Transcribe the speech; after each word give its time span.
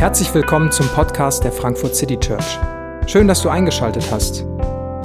Herzlich 0.00 0.32
willkommen 0.32 0.72
zum 0.72 0.88
Podcast 0.88 1.44
der 1.44 1.52
Frankfurt 1.52 1.94
City 1.94 2.18
Church. 2.18 2.58
Schön, 3.06 3.28
dass 3.28 3.42
du 3.42 3.50
eingeschaltet 3.50 4.10
hast. 4.10 4.46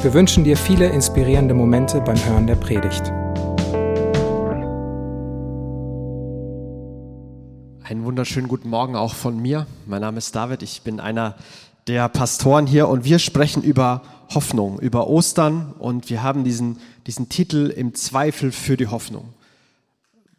Wir 0.01 0.13
wünschen 0.13 0.45
dir 0.45 0.55
viele 0.55 0.87
inspirierende 0.87 1.53
Momente 1.53 1.99
beim 1.99 2.15
Hören 2.25 2.47
der 2.47 2.55
Predigt. 2.55 3.03
Einen 7.83 8.05
wunderschönen 8.05 8.47
guten 8.47 8.69
Morgen 8.69 8.95
auch 8.95 9.15
von 9.15 9.37
mir. 9.37 9.67
Mein 9.85 9.99
Name 9.99 10.19
ist 10.19 10.33
David, 10.33 10.63
ich 10.63 10.83
bin 10.83 11.01
einer 11.01 11.35
der 11.87 12.07
Pastoren 12.07 12.65
hier 12.65 12.87
und 12.87 13.03
wir 13.03 13.19
sprechen 13.19 13.63
über 13.63 14.01
Hoffnung, 14.33 14.79
über 14.79 15.07
Ostern 15.07 15.73
und 15.77 16.09
wir 16.09 16.23
haben 16.23 16.45
diesen, 16.45 16.79
diesen 17.05 17.27
Titel 17.27 17.69
im 17.69 17.95
Zweifel 17.95 18.53
für 18.53 18.77
die 18.77 18.87
Hoffnung, 18.87 19.33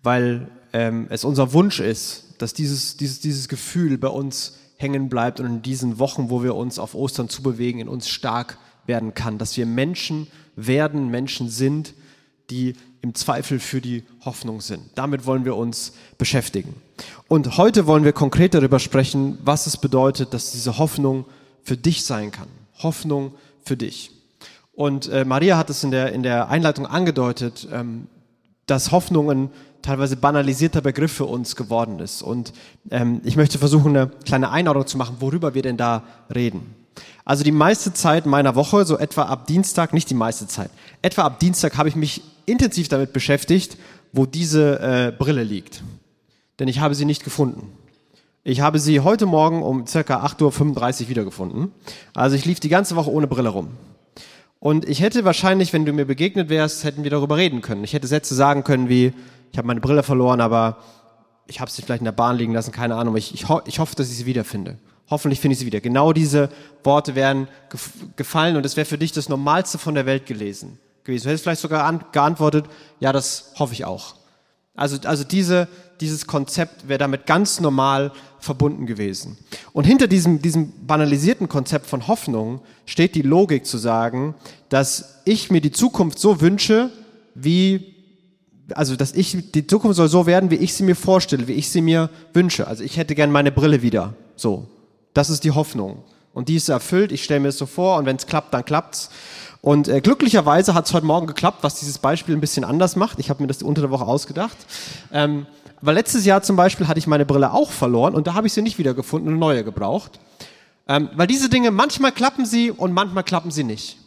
weil 0.02 0.48
ähm, 0.73 1.09
es 1.11 1.25
unser 1.27 1.52
Wunsch 1.52 1.79
ist, 1.79 2.25
dass 2.39 2.55
dieses, 2.55 2.96
dieses, 2.96 3.21
dieses 3.21 3.49
Gefühl 3.49 3.99
bei 3.99 4.08
uns 4.08 4.58
hängen 4.76 5.08
bleibt 5.08 5.40
und 5.40 5.46
in 5.46 5.63
diesen 5.63 5.99
Wochen, 5.99 6.31
wo 6.31 6.43
wir 6.43 6.54
uns 6.54 6.79
auf 6.79 6.95
Ostern 6.95 7.29
zubewegen, 7.29 7.81
in 7.81 7.89
uns 7.89 8.09
stark 8.09 8.59
werden 8.86 9.14
kann, 9.14 9.39
dass 9.39 9.57
wir 9.57 9.67
Menschen 9.67 10.26
werden, 10.54 11.11
Menschen 11.11 11.49
sind, 11.49 11.95
die 12.50 12.75
im 13.03 13.14
Zweifel 13.14 13.59
für 13.61 13.81
die 13.81 14.04
Hoffnung 14.25 14.61
sind. 14.61 14.82
Damit 14.95 15.26
wollen 15.26 15.45
wir 15.45 15.57
uns 15.57 15.93
beschäftigen. 16.18 16.75
Und 17.29 17.57
heute 17.57 17.86
wollen 17.86 18.04
wir 18.04 18.12
konkret 18.12 18.54
darüber 18.54 18.79
sprechen, 18.79 19.39
was 19.43 19.67
es 19.67 19.76
bedeutet, 19.76 20.34
dass 20.34 20.53
diese 20.53 20.79
Hoffnung 20.79 21.25
für 21.62 21.76
dich 21.76 22.04
sein 22.04 22.31
kann. 22.31 22.48
Hoffnung 22.79 23.34
für 23.64 23.76
dich. 23.76 24.11
Und 24.73 25.09
äh, 25.09 25.25
Maria 25.25 25.57
hat 25.57 25.71
es 25.71 25.82
in 25.84 25.90
der, 25.90 26.12
in 26.12 26.23
der 26.23 26.48
Einleitung 26.48 26.87
angedeutet, 26.87 27.67
ähm, 27.73 28.09
dass 28.67 28.93
Hoffnungen 28.93 29.50
teilweise 29.82 30.16
banalisierter 30.16 30.80
Begriff 30.80 31.12
für 31.12 31.26
uns 31.26 31.57
geworden 31.57 32.00
ist. 32.00 32.22
Und 32.22 32.53
ähm, 32.91 33.20
ich 33.25 33.36
möchte 33.36 33.58
versuchen, 33.58 33.97
eine 33.97 34.11
kleine 34.25 34.50
Einordnung 34.50 34.87
zu 34.87 34.98
machen, 34.98 35.17
worüber 35.20 35.55
wir 35.55 35.62
denn 35.62 35.77
da 35.77 36.03
reden. 36.34 36.75
Also 37.25 37.45
die 37.45 37.53
meiste 37.53 37.92
Zeit 37.92 38.27
meiner 38.27 38.55
Woche, 38.55 38.84
so 38.84 38.98
etwa 38.98 39.23
ab 39.23 39.47
Dienstag, 39.47 39.92
nicht 39.92 40.09
die 40.11 40.14
meiste 40.14 40.47
Zeit, 40.47 40.70
etwa 41.03 41.23
ab 41.23 41.41
Dienstag 41.41 41.77
habe 41.77 41.89
ich 41.89 41.97
mich 41.97 42.23
intensiv 42.47 42.89
damit 42.89 43.12
beschäftigt, 43.12 43.77
wo 44.12 44.27
diese 44.27 44.81
äh, 44.81 45.12
Brille 45.17 45.42
liegt. 45.42 45.83
Denn 46.58 46.69
ich 46.69 46.81
habe 46.81 46.95
sie 46.95 47.05
nicht 47.05 47.25
gefunden. 47.25 47.73
Ich 48.45 48.61
habe 48.61 48.79
sie 48.79 49.01
heute 49.01 49.27
Morgen 49.27 49.62
um 49.62 49.86
circa 49.86 50.25
8.35 50.25 51.03
Uhr 51.03 51.08
wiedergefunden. 51.08 51.73
Also 52.14 52.36
ich 52.36 52.45
lief 52.45 52.61
die 52.61 52.69
ganze 52.69 52.95
Woche 52.95 53.11
ohne 53.11 53.27
Brille 53.27 53.48
rum. 53.48 53.70
Und 54.61 54.89
ich 54.89 55.01
hätte 55.01 55.25
wahrscheinlich, 55.25 55.73
wenn 55.73 55.84
du 55.84 55.92
mir 55.92 56.06
begegnet 56.06 56.48
wärst, 56.48 56.84
hätten 56.84 57.03
wir 57.03 57.11
darüber 57.11 57.36
reden 57.36 57.61
können. 57.61 57.84
Ich 57.84 57.92
hätte 57.92 58.06
Sätze 58.06 58.34
sagen 58.34 58.64
können 58.64 58.89
wie, 58.89 59.12
ich 59.52 59.58
habe 59.58 59.66
meine 59.66 59.80
Brille 59.80 60.02
verloren, 60.02 60.41
aber 60.41 60.78
ich 61.47 61.61
habe 61.61 61.70
sie 61.70 61.83
vielleicht 61.83 62.00
in 62.00 62.06
der 62.06 62.12
Bahn 62.12 62.36
liegen 62.36 62.52
lassen, 62.52 62.72
keine 62.72 62.97
Ahnung. 62.97 63.16
Ich, 63.16 63.33
ich, 63.33 63.48
ho 63.48 63.61
ich 63.66 63.78
hoffe, 63.78 63.94
dass 63.97 64.11
ich 64.11 64.16
sie 64.16 64.27
wiederfinde. 64.27 64.78
Hoffentlich 65.08 65.41
finde 65.41 65.52
ich 65.52 65.61
sie 65.61 65.66
wieder. 65.66 65.80
Genau 65.80 66.12
diese 66.12 66.48
Worte 66.83 67.14
wären 67.14 67.48
gef 67.70 67.92
gefallen 68.17 68.56
und 68.56 68.67
es 68.67 68.77
wäre 68.77 68.86
für 68.86 68.98
dich 68.98 69.12
das 69.12 69.28
Normalste 69.28 69.78
von 69.78 69.94
der 69.94 70.06
Welt 70.06 70.27
gelesen 70.27 70.78
gewesen. 71.06 71.24
Du 71.24 71.30
hättest 71.30 71.44
vielleicht 71.44 71.62
sogar 71.62 71.98
geantwortet, 72.12 72.67
ja, 73.00 73.12
das 73.12 73.52
hoffe 73.58 73.72
ich 73.72 73.86
auch. 73.86 74.17
Also, 74.74 74.98
also 75.08 75.24
diese, 75.24 75.69
dieses 76.00 76.27
Konzept 76.27 76.86
wäre 76.86 76.98
damit 76.98 77.24
ganz 77.24 77.61
normal 77.61 78.12
verbunden 78.39 78.84
gewesen. 78.84 79.39
Und 79.72 79.84
hinter 79.84 80.06
diesem, 80.06 80.42
diesem 80.42 80.86
banalisierten 80.86 81.48
Konzept 81.48 81.86
von 81.86 82.06
Hoffnung 82.06 82.61
steht 82.84 83.14
die 83.14 83.22
Logik 83.22 83.64
zu 83.64 83.78
sagen, 83.78 84.34
dass 84.69 85.22
ich 85.24 85.50
mir 85.50 85.62
die 85.62 85.72
Zukunft 85.72 86.19
so 86.19 86.42
wünsche, 86.42 86.91
wie 87.34 87.95
also 88.75 88.97
dass 88.97 89.12
ich, 89.12 89.53
die 89.53 89.67
Zukunft 89.67 89.97
soll 89.97 90.09
so 90.09 90.27
werden, 90.27 90.50
wie 90.50 90.56
ich 90.56 90.75
sie 90.75 90.83
mir 90.83 90.97
vorstelle, 90.97 91.47
wie 91.48 91.53
ich 91.53 91.70
sie 91.70 91.81
mir 91.81 92.11
wünsche. 92.33 92.67
Also 92.67 92.83
ich 92.83 92.97
hätte 92.97 93.14
gern 93.14 93.31
meine 93.31 93.53
Brille 93.53 93.83
wieder. 93.83 94.14
So. 94.34 94.69
Das 95.14 95.31
ist 95.31 95.45
die 95.45 95.53
Hoffnung. 95.53 96.03
Und 96.34 96.48
die 96.48 96.56
ist 96.56 96.69
erfüllt, 96.69 97.12
ich 97.12 97.25
stelle 97.25 97.41
mir 97.41 97.48
es 97.48 97.58
so 97.58 97.64
vor 97.64 97.97
und 97.97 98.05
wenn 98.05 98.17
es 98.17 98.27
klappt, 98.27 98.53
dann 98.53 98.64
klappt's. 98.64 99.08
Und 99.63 99.89
äh, 99.89 100.01
glücklicherweise 100.01 100.74
hat 100.74 100.86
es 100.86 100.92
heute 100.92 101.07
Morgen 101.07 101.27
geklappt, 101.27 101.58
was 101.63 101.80
dieses 101.80 101.98
Beispiel 101.98 102.36
ein 102.36 102.41
bisschen 102.41 102.64
anders 102.64 102.95
macht. 102.95 103.18
Ich 103.18 103.30
habe 103.30 103.42
mir 103.42 103.46
das 103.46 103.63
unter 103.63 103.80
der 103.80 103.91
Woche 103.91 104.05
ausgedacht. 104.05 104.57
Ähm, 105.12 105.46
weil 105.80 105.95
letztes 105.95 106.24
Jahr 106.24 106.42
zum 106.42 106.57
Beispiel 106.57 106.89
hatte 106.89 106.98
ich 106.98 107.07
meine 107.07 107.24
Brille 107.27 107.52
auch 107.52 107.70
verloren 107.70 108.14
und 108.14 108.27
da 108.27 108.35
habe 108.35 108.46
ich 108.46 108.52
sie 108.52 108.62
nicht 108.62 108.79
wiedergefunden 108.79 109.33
und 109.33 109.39
neue 109.39 109.64
gebraucht. 109.64 110.20
Ähm, 110.89 111.08
weil 111.14 111.27
diese 111.27 111.48
Dinge, 111.48 111.70
manchmal 111.70 112.12
klappen 112.12 112.46
sie 112.46 112.70
und 112.70 112.92
manchmal 112.92 113.24
klappen 113.24 113.51
sie 113.51 113.64
nicht. 113.64 113.98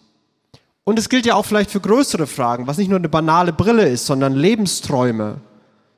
Und 0.89 0.97
es 0.97 1.07
gilt 1.07 1.27
ja 1.27 1.35
auch 1.35 1.45
vielleicht 1.45 1.69
für 1.69 1.81
größere 1.81 2.25
Fragen, 2.25 2.66
was 2.66 2.79
nicht 2.79 2.88
nur 2.88 2.97
eine 2.97 3.09
banale 3.09 3.53
Brille 3.53 3.88
ist, 3.88 4.07
sondern 4.07 4.33
Lebensträume, 4.33 5.35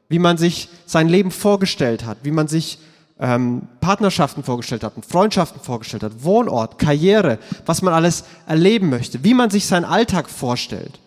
wie 0.10 0.20
man 0.20 0.38
sich 0.38 0.68
sein 0.86 1.08
Leben 1.08 1.32
vorgestellt 1.32 2.06
hat, 2.06 2.18
wie 2.24 2.32
man 2.32 2.50
sich 2.50 2.78
ähm, 3.18 3.70
Partnerschaften 3.80 4.44
vorgestellt 4.44 4.84
hat, 4.84 4.92
Freundschaften 5.08 5.62
vorgestellt 5.62 6.04
hat, 6.04 6.26
Wohnort, 6.26 6.78
Karriere, 6.78 7.40
was 7.66 7.82
man 7.82 7.94
alles 7.94 8.26
erleben 8.48 8.90
möchte, 8.90 9.24
wie 9.24 9.34
man 9.34 9.50
sich 9.50 9.66
seinen 9.66 9.86
Alltag 9.86 10.30
vorstellt. 10.30 11.00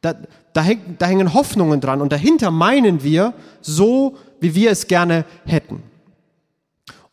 Da, 0.00 0.16
da, 0.52 0.62
häng, 0.62 0.96
da 0.98 1.06
hängen 1.06 1.32
Hoffnungen 1.32 1.80
dran 1.80 2.00
und 2.00 2.10
dahinter 2.10 2.50
meinen 2.50 3.04
wir 3.04 3.34
so, 3.60 4.16
wie 4.40 4.56
wir 4.56 4.72
es 4.72 4.88
gerne 4.88 5.24
hätten. 5.46 5.84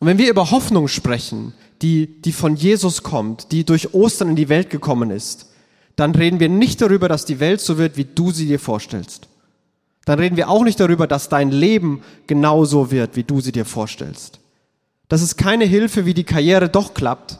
Und 0.00 0.08
wenn 0.08 0.18
wir 0.18 0.28
über 0.28 0.50
Hoffnung 0.50 0.88
sprechen, 0.88 1.54
die, 1.82 2.20
die 2.20 2.32
von 2.32 2.56
Jesus 2.56 3.04
kommt, 3.04 3.52
die 3.52 3.62
durch 3.62 3.94
Ostern 3.94 4.30
in 4.30 4.36
die 4.36 4.48
Welt 4.48 4.70
gekommen 4.70 5.12
ist, 5.12 5.52
dann 5.96 6.14
reden 6.14 6.40
wir 6.40 6.48
nicht 6.48 6.80
darüber, 6.82 7.08
dass 7.08 7.24
die 7.24 7.40
Welt 7.40 7.60
so 7.60 7.78
wird, 7.78 7.96
wie 7.96 8.04
du 8.04 8.30
sie 8.30 8.46
dir 8.46 8.60
vorstellst. 8.60 9.28
Dann 10.04 10.20
reden 10.20 10.36
wir 10.36 10.48
auch 10.48 10.62
nicht 10.62 10.78
darüber, 10.78 11.06
dass 11.06 11.28
dein 11.28 11.50
Leben 11.50 12.02
genauso 12.26 12.90
wird, 12.90 13.16
wie 13.16 13.24
du 13.24 13.40
sie 13.40 13.52
dir 13.52 13.64
vorstellst. 13.64 14.38
Das 15.08 15.22
ist 15.22 15.36
keine 15.36 15.64
Hilfe, 15.64 16.04
wie 16.04 16.14
die 16.14 16.24
Karriere 16.24 16.68
doch 16.68 16.94
klappt, 16.94 17.38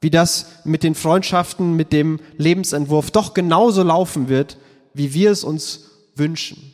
wie 0.00 0.10
das 0.10 0.46
mit 0.64 0.82
den 0.82 0.94
Freundschaften, 0.94 1.76
mit 1.76 1.92
dem 1.92 2.20
Lebensentwurf 2.38 3.10
doch 3.10 3.34
genauso 3.34 3.82
laufen 3.82 4.28
wird, 4.28 4.56
wie 4.94 5.12
wir 5.12 5.30
es 5.30 5.44
uns 5.44 5.90
wünschen. 6.14 6.72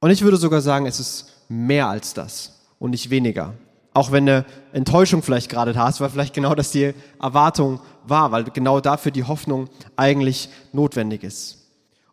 Und 0.00 0.10
ich 0.10 0.22
würde 0.22 0.36
sogar 0.36 0.60
sagen, 0.60 0.86
es 0.86 1.00
ist 1.00 1.32
mehr 1.48 1.88
als 1.88 2.14
das 2.14 2.60
und 2.78 2.90
nicht 2.90 3.10
weniger. 3.10 3.54
Auch 3.94 4.12
wenn 4.12 4.28
eine 4.28 4.44
Enttäuschung 4.72 5.22
vielleicht 5.22 5.48
gerade 5.48 5.72
da 5.72 5.88
ist, 5.88 6.00
weil 6.00 6.10
vielleicht 6.10 6.34
genau 6.34 6.54
das 6.54 6.72
die 6.72 6.92
Erwartung 7.20 7.80
war, 8.06 8.32
weil 8.32 8.44
genau 8.44 8.80
dafür 8.80 9.12
die 9.12 9.24
Hoffnung 9.24 9.68
eigentlich 9.96 10.48
notwendig 10.72 11.22
ist. 11.22 11.64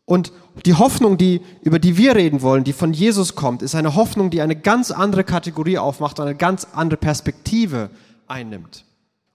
Und 0.06 0.32
die 0.66 0.74
Hoffnung, 0.74 1.18
die, 1.18 1.42
über 1.62 1.80
die 1.80 1.98
wir 1.98 2.16
reden 2.16 2.42
wollen, 2.42 2.64
die 2.64 2.74
von 2.74 2.94
Jesus 2.94 3.36
kommt, 3.36 3.62
ist 3.62 3.76
eine 3.76 3.96
Hoffnung, 3.96 4.30
die 4.30 4.42
eine 4.42 4.56
ganz 4.56 4.92
andere 4.92 5.24
Kategorie 5.24 5.78
aufmacht 5.78 6.20
und 6.20 6.28
eine 6.28 6.36
ganz 6.36 6.68
andere 6.74 6.98
Perspektive 6.98 7.90
einnimmt. 8.28 8.86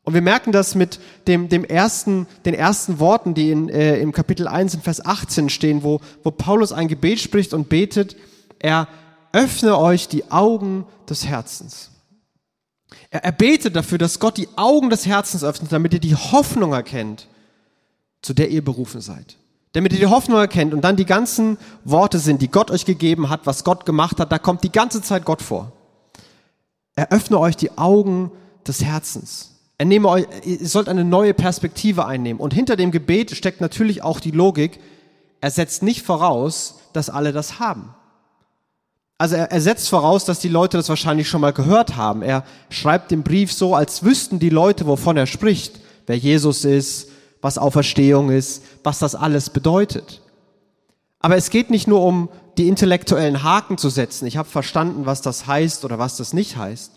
Und 0.05 0.15
wir 0.15 0.23
merken 0.23 0.53
das 0.53 0.77
mit 0.77 1.01
dem, 1.27 1.49
dem 1.49 1.65
ersten, 1.65 2.29
den 2.45 2.55
ersten 2.55 3.01
Worten, 3.01 3.35
die 3.35 3.51
in, 3.51 3.69
äh, 3.69 3.99
im 3.99 4.13
Kapitel 4.13 4.47
1 4.47 4.75
in 4.75 4.81
Vers 4.81 5.05
18 5.05 5.49
stehen, 5.49 5.83
wo, 5.83 6.01
wo 6.23 6.31
Paulus 6.31 6.73
ein 6.73 6.87
Gebet 6.87 7.19
spricht 7.19 7.53
und 7.53 7.69
betet, 7.69 8.17
er 8.61 8.87
öffne 9.33 9.77
euch 9.77 10.07
die 10.07 10.31
Augen 10.31 10.87
des 11.11 11.27
Herzens. 11.27 11.91
Er, 13.11 13.25
er 13.25 13.33
betet 13.33 13.77
dafür, 13.77 13.99
dass 13.99 14.21
Gott 14.21 14.37
die 14.37 14.49
Augen 14.57 14.91
des 14.91 15.07
Herzens 15.07 15.45
öffnet, 15.45 15.73
damit 15.73 15.95
ihr 15.95 16.01
die 16.01 16.15
Hoffnung 16.15 16.73
erkennt, 16.73 17.29
zu 18.23 18.35
der 18.35 18.51
ihr 18.51 18.65
berufen 18.65 19.01
seid. 19.01 19.37
Damit 19.73 19.93
ihr 19.93 19.99
die 19.99 20.07
Hoffnung 20.07 20.39
erkennt 20.39 20.73
und 20.73 20.83
dann 20.83 20.97
die 20.97 21.05
ganzen 21.05 21.59
Worte 21.85 22.19
sind, 22.19 22.41
die 22.41 22.51
Gott 22.51 22.71
euch 22.71 22.87
gegeben 22.87 23.29
hat, 23.29 23.41
was 23.45 23.65
Gott 23.65 23.85
gemacht 23.85 24.19
hat, 24.21 24.33
da 24.33 24.39
kommt 24.39 24.65
die 24.65 24.73
ganze 24.73 25.03
Zeit 25.03 25.25
Gott 25.25 25.43
vor. 25.43 25.73
Eröffne 26.95 27.39
euch 27.39 27.57
die 27.57 27.77
Augen 27.77 28.33
des 28.67 28.83
Herzens. 28.83 29.53
Er 29.79 29.85
nehme 29.85 30.09
euch, 30.09 30.27
ihr 30.45 30.67
sollt 30.67 30.89
eine 30.89 31.05
neue 31.05 31.35
Perspektive 31.35 32.07
einnehmen. 32.07 32.41
Und 32.41 32.55
hinter 32.55 32.77
dem 32.77 32.91
Gebet 32.91 33.33
steckt 33.33 33.61
natürlich 33.61 34.03
auch 34.03 34.21
die 34.21 34.31
Logik, 34.31 34.81
er 35.43 35.51
setzt 35.51 35.83
nicht 35.83 36.03
voraus, 36.03 36.77
dass 36.95 37.11
alle 37.11 37.33
das 37.33 37.61
haben. 37.61 37.95
Also 39.19 39.37
er, 39.37 39.51
er 39.51 39.61
setzt 39.61 39.89
voraus, 39.89 40.25
dass 40.25 40.41
die 40.41 40.49
Leute 40.49 40.77
das 40.77 40.89
wahrscheinlich 40.89 41.29
schon 41.29 41.41
mal 41.41 41.53
gehört 41.53 41.97
haben. 41.97 42.23
Er 42.23 42.45
schreibt 42.69 43.11
den 43.11 43.23
Brief 43.23 43.53
so, 43.53 43.75
als 43.75 44.03
wüssten 44.03 44.39
die 44.39 44.51
Leute, 44.51 44.87
wovon 44.87 45.17
er 45.17 45.27
spricht, 45.27 45.81
wer 46.07 46.17
Jesus 46.17 46.65
ist, 46.65 47.09
was 47.41 47.59
Auferstehung 47.59 48.31
ist, 48.31 48.63
was 48.83 48.99
das 48.99 49.15
alles 49.15 49.51
bedeutet. 49.51 50.23
Aber 51.21 51.37
es 51.37 51.51
geht 51.51 51.71
nicht 51.71 51.89
nur 51.89 52.03
um 52.03 52.29
die 52.59 52.69
intellektuellen 52.69 53.43
Haken 53.43 53.79
zu 53.79 53.89
setzen. 53.89 54.27
Ich 54.27 54.37
habe 54.37 54.49
verstanden, 54.49 55.07
was 55.07 55.23
das 55.23 55.47
heißt 55.47 55.85
oder 55.85 55.99
was 55.99 56.17
das 56.17 56.33
nicht 56.33 56.57
heißt. 56.57 56.93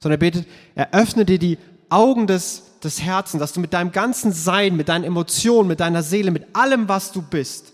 Sondern 0.00 0.16
er 0.16 0.20
betet, 0.20 0.46
eröffne 0.74 1.24
dir 1.24 1.38
die 1.38 1.58
Augen 1.88 2.26
des, 2.26 2.62
des 2.82 3.00
Herzens, 3.00 3.40
dass 3.40 3.52
du 3.52 3.60
mit 3.60 3.72
deinem 3.72 3.92
ganzen 3.92 4.32
Sein, 4.32 4.76
mit 4.76 4.88
deinen 4.88 5.04
Emotionen, 5.04 5.68
mit 5.68 5.80
deiner 5.80 6.02
Seele, 6.02 6.30
mit 6.30 6.46
allem, 6.54 6.88
was 6.88 7.12
du 7.12 7.22
bist, 7.22 7.72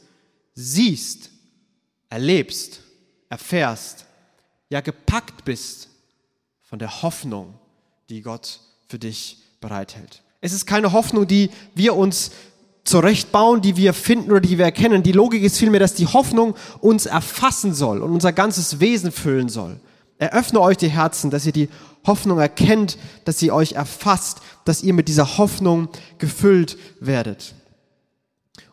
siehst, 0.55 1.31
erlebst 2.09 2.81
erfährst, 3.29 4.07
ja 4.69 4.81
gepackt 4.81 5.45
bist 5.45 5.89
von 6.63 6.79
der 6.79 7.03
Hoffnung, 7.03 7.55
die 8.09 8.23
Gott 8.23 8.61
für 8.89 8.99
dich 8.99 9.39
bereithält. 9.61 10.23
Es 10.41 10.53
ist 10.53 10.67
keine 10.67 10.93
Hoffnung, 10.93 11.27
die 11.27 11.51
wir 11.75 11.97
uns 11.97 12.31
zurechtbauen, 12.85 13.63
die 13.63 13.77
wir 13.77 13.93
finden 13.93 14.31
oder 14.31 14.41
die 14.41 14.59
wir 14.59 14.65
erkennen. 14.65 15.03
Die 15.03 15.13
Logik 15.13 15.43
ist 15.43 15.59
vielmehr, 15.59 15.81
dass 15.81 15.95
die 15.95 16.07
Hoffnung 16.07 16.55
uns 16.81 17.07
erfassen 17.07 17.75
soll 17.75 18.01
und 18.01 18.13
unser 18.13 18.33
ganzes 18.33 18.81
Wesen 18.81 19.11
füllen 19.11 19.49
soll. 19.49 19.81
Er 20.19 20.33
öffne 20.33 20.61
euch 20.61 20.77
die 20.77 20.89
Herzen, 20.89 21.31
dass 21.31 21.47
ihr 21.47 21.53
die 21.53 21.69
Hoffnung 22.07 22.39
erkennt, 22.39 22.97
dass 23.25 23.39
sie 23.39 23.51
euch 23.51 23.73
erfasst, 23.73 24.41
dass 24.65 24.83
ihr 24.83 24.95
mit 24.95 25.09
dieser 25.09 25.37
Hoffnung 25.39 25.89
gefüllt 26.19 26.79
werdet. 27.01 27.55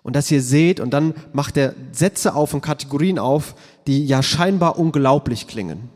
Und 0.03 0.15
dass 0.15 0.29
ihr 0.31 0.41
seht, 0.41 0.79
und 0.79 0.91
dann 0.91 1.15
macht 1.33 1.57
er 1.57 1.73
Sätze 1.91 2.35
auf 2.35 2.53
und 2.53 2.61
Kategorien 2.61 3.19
auf, 3.19 3.55
die 3.87 4.05
ja 4.05 4.23
scheinbar 4.23 4.77
unglaublich 4.77 5.47
klingen. 5.47 5.89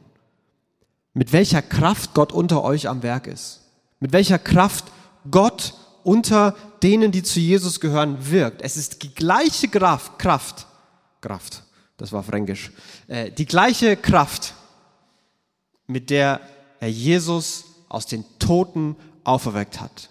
Mit 1.14 1.34
welcher 1.34 1.62
Kraft 1.62 2.14
Gott 2.14 2.32
unter 2.32 2.64
euch 2.64 2.88
am 2.88 3.04
Werk 3.04 3.28
ist. 3.28 3.62
Mit 4.00 4.12
welcher 4.14 4.38
Kraft 4.38 4.86
Gott 5.32 5.74
unter 6.04 6.56
denen, 6.84 7.12
die 7.12 7.24
zu 7.24 7.40
Jesus 7.40 7.80
gehören, 7.80 8.30
wirkt. 8.30 8.62
Es 8.62 8.78
ist 8.78 9.04
die 9.04 9.14
gleiche 9.14 9.68
Kraft, 9.68 10.20
Kraft, 10.20 10.68
Kraft, 11.22 11.64
das 11.98 12.12
war 12.12 12.24
fränkisch, 12.24 12.72
äh, 13.08 13.32
die 13.32 13.46
gleiche 13.46 13.98
Kraft, 13.98 14.54
mit 15.88 16.10
der 16.10 16.40
er 16.80 16.90
Jesus 16.90 17.66
aus 17.90 18.06
den 18.06 18.24
Toten 18.40 18.96
auferweckt 19.24 19.82
hat. 19.82 20.10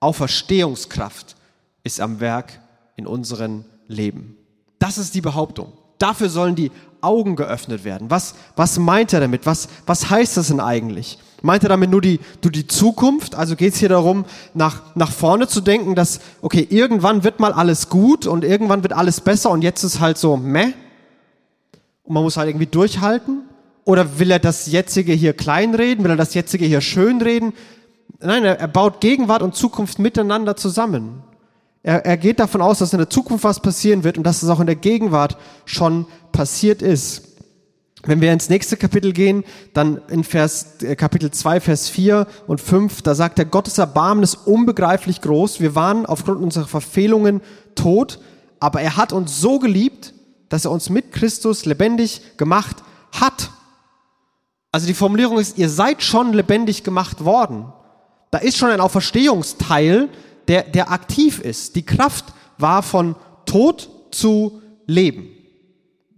Auferstehungskraft 0.00 1.36
ist 1.84 2.00
am 2.00 2.20
Werk 2.20 2.60
in 2.96 3.06
unserem 3.06 3.64
Leben. 3.86 4.36
Das 4.78 4.98
ist 4.98 5.14
die 5.14 5.20
Behauptung. 5.20 5.72
Dafür 5.98 6.28
sollen 6.28 6.54
die 6.54 6.70
Augen 7.00 7.36
geöffnet 7.36 7.84
werden. 7.84 8.10
Was, 8.10 8.34
was 8.56 8.78
meint 8.78 9.12
er 9.12 9.20
damit? 9.20 9.46
Was, 9.46 9.68
was 9.86 10.10
heißt 10.10 10.36
das 10.36 10.48
denn 10.48 10.60
eigentlich? 10.60 11.18
Meint 11.42 11.62
er 11.62 11.68
damit 11.68 11.90
nur 11.90 12.00
die, 12.00 12.18
nur 12.42 12.50
die 12.50 12.66
Zukunft? 12.66 13.34
Also 13.34 13.54
geht 13.54 13.74
es 13.74 13.78
hier 13.78 13.88
darum, 13.88 14.24
nach, 14.54 14.82
nach 14.96 15.12
vorne 15.12 15.46
zu 15.46 15.60
denken, 15.60 15.94
dass, 15.94 16.20
okay, 16.42 16.66
irgendwann 16.68 17.22
wird 17.22 17.38
mal 17.38 17.52
alles 17.52 17.88
gut 17.88 18.26
und 18.26 18.44
irgendwann 18.44 18.82
wird 18.82 18.92
alles 18.92 19.20
besser 19.20 19.50
und 19.50 19.62
jetzt 19.62 19.84
ist 19.84 20.00
halt 20.00 20.18
so 20.18 20.36
meh? 20.36 20.72
Und 22.02 22.14
man 22.14 22.22
muss 22.22 22.36
halt 22.36 22.48
irgendwie 22.48 22.66
durchhalten? 22.66 23.42
Oder 23.84 24.18
will 24.18 24.30
er 24.30 24.38
das 24.38 24.66
jetzige 24.66 25.12
hier 25.12 25.32
kleinreden? 25.32 26.04
Will 26.04 26.10
er 26.10 26.16
das 26.16 26.34
jetzige 26.34 26.66
hier 26.66 26.80
schönreden? 26.80 27.52
Nein, 28.20 28.44
er, 28.44 28.58
er 28.58 28.68
baut 28.68 29.00
Gegenwart 29.00 29.42
und 29.42 29.54
Zukunft 29.54 29.98
miteinander 29.98 30.56
zusammen. 30.56 31.22
Er, 31.82 32.04
er 32.04 32.16
geht 32.16 32.40
davon 32.40 32.60
aus, 32.60 32.78
dass 32.78 32.92
in 32.92 32.98
der 32.98 33.10
Zukunft 33.10 33.44
was 33.44 33.60
passieren 33.60 34.04
wird 34.04 34.18
und 34.18 34.24
dass 34.24 34.42
es 34.42 34.48
auch 34.48 34.60
in 34.60 34.66
der 34.66 34.76
Gegenwart 34.76 35.36
schon 35.64 36.06
passiert 36.32 36.82
ist. 36.82 37.28
Wenn 38.04 38.20
wir 38.20 38.32
ins 38.32 38.48
nächste 38.48 38.76
Kapitel 38.76 39.12
gehen, 39.12 39.44
dann 39.74 40.00
in 40.08 40.22
Vers, 40.22 40.82
äh, 40.82 40.94
Kapitel 40.94 41.30
2, 41.30 41.60
Vers 41.60 41.88
4 41.88 42.26
und 42.46 42.60
5, 42.60 43.02
da 43.02 43.14
sagt 43.14 43.38
er, 43.38 43.44
Gottes 43.44 43.78
Erbarmen 43.78 44.22
ist 44.22 44.46
unbegreiflich 44.46 45.20
groß. 45.20 45.60
Wir 45.60 45.74
waren 45.74 46.06
aufgrund 46.06 46.40
unserer 46.40 46.66
Verfehlungen 46.66 47.40
tot, 47.74 48.20
aber 48.60 48.80
er 48.80 48.96
hat 48.96 49.12
uns 49.12 49.40
so 49.40 49.58
geliebt, 49.58 50.14
dass 50.48 50.64
er 50.64 50.70
uns 50.70 50.90
mit 50.90 51.12
Christus 51.12 51.64
lebendig 51.64 52.22
gemacht 52.36 52.76
hat. 53.12 53.50
Also 54.70 54.86
die 54.86 54.94
Formulierung 54.94 55.38
ist, 55.38 55.58
ihr 55.58 55.68
seid 55.68 56.02
schon 56.02 56.32
lebendig 56.32 56.84
gemacht 56.84 57.24
worden. 57.24 57.72
Da 58.30 58.38
ist 58.38 58.58
schon 58.58 58.70
ein 58.70 58.80
Auferstehungsteil, 58.80 60.08
der, 60.48 60.62
der 60.62 60.90
aktiv 60.90 61.40
ist. 61.40 61.76
Die 61.76 61.84
Kraft 61.84 62.24
war 62.58 62.82
von 62.82 63.14
Tod 63.46 63.88
zu 64.10 64.62
Leben. 64.86 65.28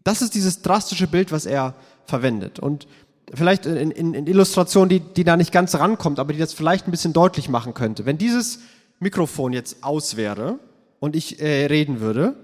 Das 0.05 0.23
ist 0.23 0.35
dieses 0.35 0.63
drastische 0.63 1.07
Bild, 1.07 1.33
was 1.33 1.47
er 1.47 1.75
verwendet. 2.07 2.59
Und 2.59 2.87
vielleicht 3.33 3.67
in, 3.67 3.91
in, 3.91 4.15
in 4.15 4.27
Illustration, 4.27 4.89
die, 4.89 5.01
die 5.01 5.25
da 5.25 5.37
nicht 5.37 5.53
ganz 5.53 5.75
rankommt, 5.75 6.19
aber 6.19 6.33
die 6.33 6.39
das 6.39 6.53
vielleicht 6.53 6.87
ein 6.87 6.91
bisschen 6.91 7.13
deutlich 7.13 7.49
machen 7.49 7.75
könnte. 7.75 8.07
Wenn 8.07 8.19
dieses 8.19 8.61
Mikrofon 8.99 9.53
jetzt 9.53 9.83
aus 9.83 10.17
wäre 10.17 10.59
und 11.01 11.17
ich 11.17 11.41
äh, 11.41 11.67
reden 11.67 12.01
würde, 12.01 12.35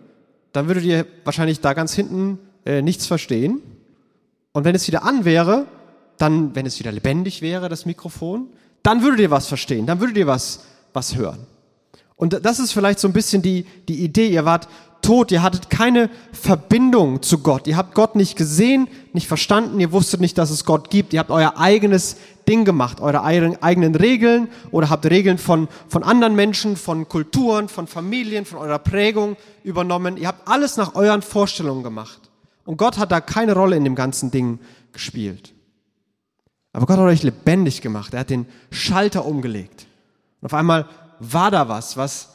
dann 0.53 0.69
würdet 0.69 0.85
ihr 0.85 1.07
wahrscheinlich 1.25 1.61
da 1.61 1.75
ganz 1.75 1.95
hinten 1.95 2.39
äh, 2.65 2.83
nichts 2.83 3.07
verstehen. 3.07 3.61
Und 4.53 4.65
wenn 4.65 4.75
es 4.75 4.87
wieder 4.87 5.05
an 5.05 5.25
wäre, 5.25 5.67
dann, 6.19 6.55
wenn 6.55 6.67
es 6.67 6.79
wieder 6.79 6.93
lebendig 6.93 7.43
wäre, 7.43 7.69
das 7.69 7.85
Mikrofon, 7.85 8.49
dann 8.83 9.03
würdet 9.03 9.21
ihr 9.21 9.31
was 9.31 9.49
verstehen, 9.49 9.87
dann 9.87 10.01
würdet 10.01 10.17
ihr 10.17 10.27
was, 10.27 10.65
was 10.93 11.17
hören. 11.17 11.47
Und 12.17 12.45
das 12.45 12.59
ist 12.59 12.73
vielleicht 12.73 12.99
so 12.99 13.09
ein 13.09 13.13
bisschen 13.13 13.43
die, 13.43 13.67
die 13.89 14.03
Idee. 14.03 14.29
Ihr 14.29 14.45
wart 14.45 14.69
tot, 15.03 15.31
ihr 15.31 15.43
hattet 15.43 15.71
keine 15.71 16.11
Verbindung 16.33 17.23
zu 17.23 17.39
Gott. 17.39 17.67
Ihr 17.67 17.77
habt 17.77 17.95
Gott 17.95 18.17
nicht 18.17 18.37
gesehen, 18.37 18.89
nicht 19.13 19.29
verstanden, 19.29 19.79
ihr 19.79 19.93
wusstet 19.93 20.21
nicht, 20.21 20.39
dass 20.39 20.51
es 20.51 20.65
Gott 20.65 20.91
gibt. 20.91 21.13
Ihr 21.13 21.21
habt 21.21 21.31
euer 21.31 21.59
eigenes 21.59 22.17
Ding 22.49 22.65
gemacht, 22.65 23.01
eure 23.01 23.23
eigenen 23.23 23.95
Regeln 23.95 24.49
oder 24.71 24.89
habt 24.89 25.07
Regeln 25.07 25.39
von, 25.39 25.69
von 25.89 26.03
anderen 26.03 26.35
Menschen, 26.35 26.77
von 26.77 27.09
Kulturen, 27.09 27.69
von 27.69 27.87
Familien, 27.87 28.45
von 28.47 28.59
eurer 28.59 28.79
Prägung 28.79 29.37
übernommen. 29.63 30.17
Ihr 30.17 30.29
habt 30.29 30.49
alles 30.49 30.77
nach 30.77 30.95
euren 30.95 31.23
Vorstellungen 31.23 31.83
gemacht. 31.83 32.21
Und 32.65 32.79
Gott 32.79 32.99
hat 32.99 33.13
da 33.13 33.21
keine 33.21 33.55
Rolle 33.55 33.77
in 33.77 33.85
dem 33.85 33.95
ganzen 33.95 34.31
Ding 34.31 34.59
gespielt. 34.93 35.55
Aber 36.73 36.87
Gott 36.87 36.99
hat 36.99 37.05
euch 37.05 37.23
lebendig 37.23 37.81
gemacht. 37.81 38.13
Er 38.15 38.21
hat 38.21 38.31
den 38.31 38.47
Schalter 38.71 39.25
umgelegt. 39.25 39.87
Und 40.41 40.47
auf 40.47 40.55
einmal 40.55 40.87
war 41.21 41.51
da 41.51 41.69
was, 41.69 41.97
was, 41.97 42.29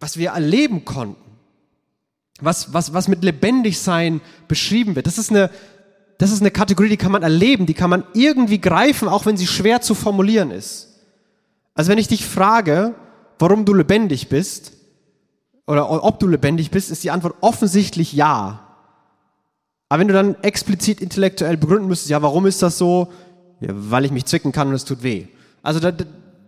was 0.00 0.16
wir 0.16 0.30
erleben 0.30 0.84
konnten. 0.84 1.22
Was, 2.40 2.72
was, 2.72 2.92
was 2.92 3.08
mit 3.08 3.22
Lebendigsein 3.22 4.20
beschrieben 4.48 4.96
wird. 4.96 5.06
Das 5.06 5.18
ist, 5.18 5.30
eine, 5.30 5.50
das 6.18 6.32
ist 6.32 6.40
eine 6.40 6.50
Kategorie, 6.50 6.88
die 6.88 6.96
kann 6.96 7.12
man 7.12 7.22
erleben, 7.22 7.66
die 7.66 7.74
kann 7.74 7.90
man 7.90 8.04
irgendwie 8.12 8.60
greifen, 8.60 9.08
auch 9.08 9.24
wenn 9.24 9.36
sie 9.36 9.46
schwer 9.46 9.80
zu 9.80 9.94
formulieren 9.94 10.50
ist. 10.50 11.00
Also 11.74 11.90
wenn 11.90 11.98
ich 11.98 12.08
dich 12.08 12.26
frage, 12.26 12.94
warum 13.38 13.64
du 13.64 13.72
lebendig 13.72 14.28
bist, 14.28 14.72
oder 15.66 16.04
ob 16.04 16.20
du 16.20 16.26
lebendig 16.26 16.70
bist, 16.70 16.90
ist 16.90 17.04
die 17.04 17.10
Antwort 17.10 17.36
offensichtlich 17.40 18.12
ja. 18.12 18.60
Aber 19.88 20.00
wenn 20.00 20.08
du 20.08 20.14
dann 20.14 20.34
explizit 20.42 21.00
intellektuell 21.00 21.56
begründen 21.56 21.88
müsstest, 21.88 22.10
ja, 22.10 22.20
warum 22.20 22.46
ist 22.46 22.62
das 22.62 22.76
so? 22.76 23.12
Ja, 23.60 23.70
weil 23.72 24.04
ich 24.04 24.10
mich 24.10 24.26
zwicken 24.26 24.52
kann 24.52 24.68
und 24.68 24.74
es 24.74 24.84
tut 24.84 25.02
weh. 25.02 25.28
Also 25.62 25.80
da, 25.80 25.92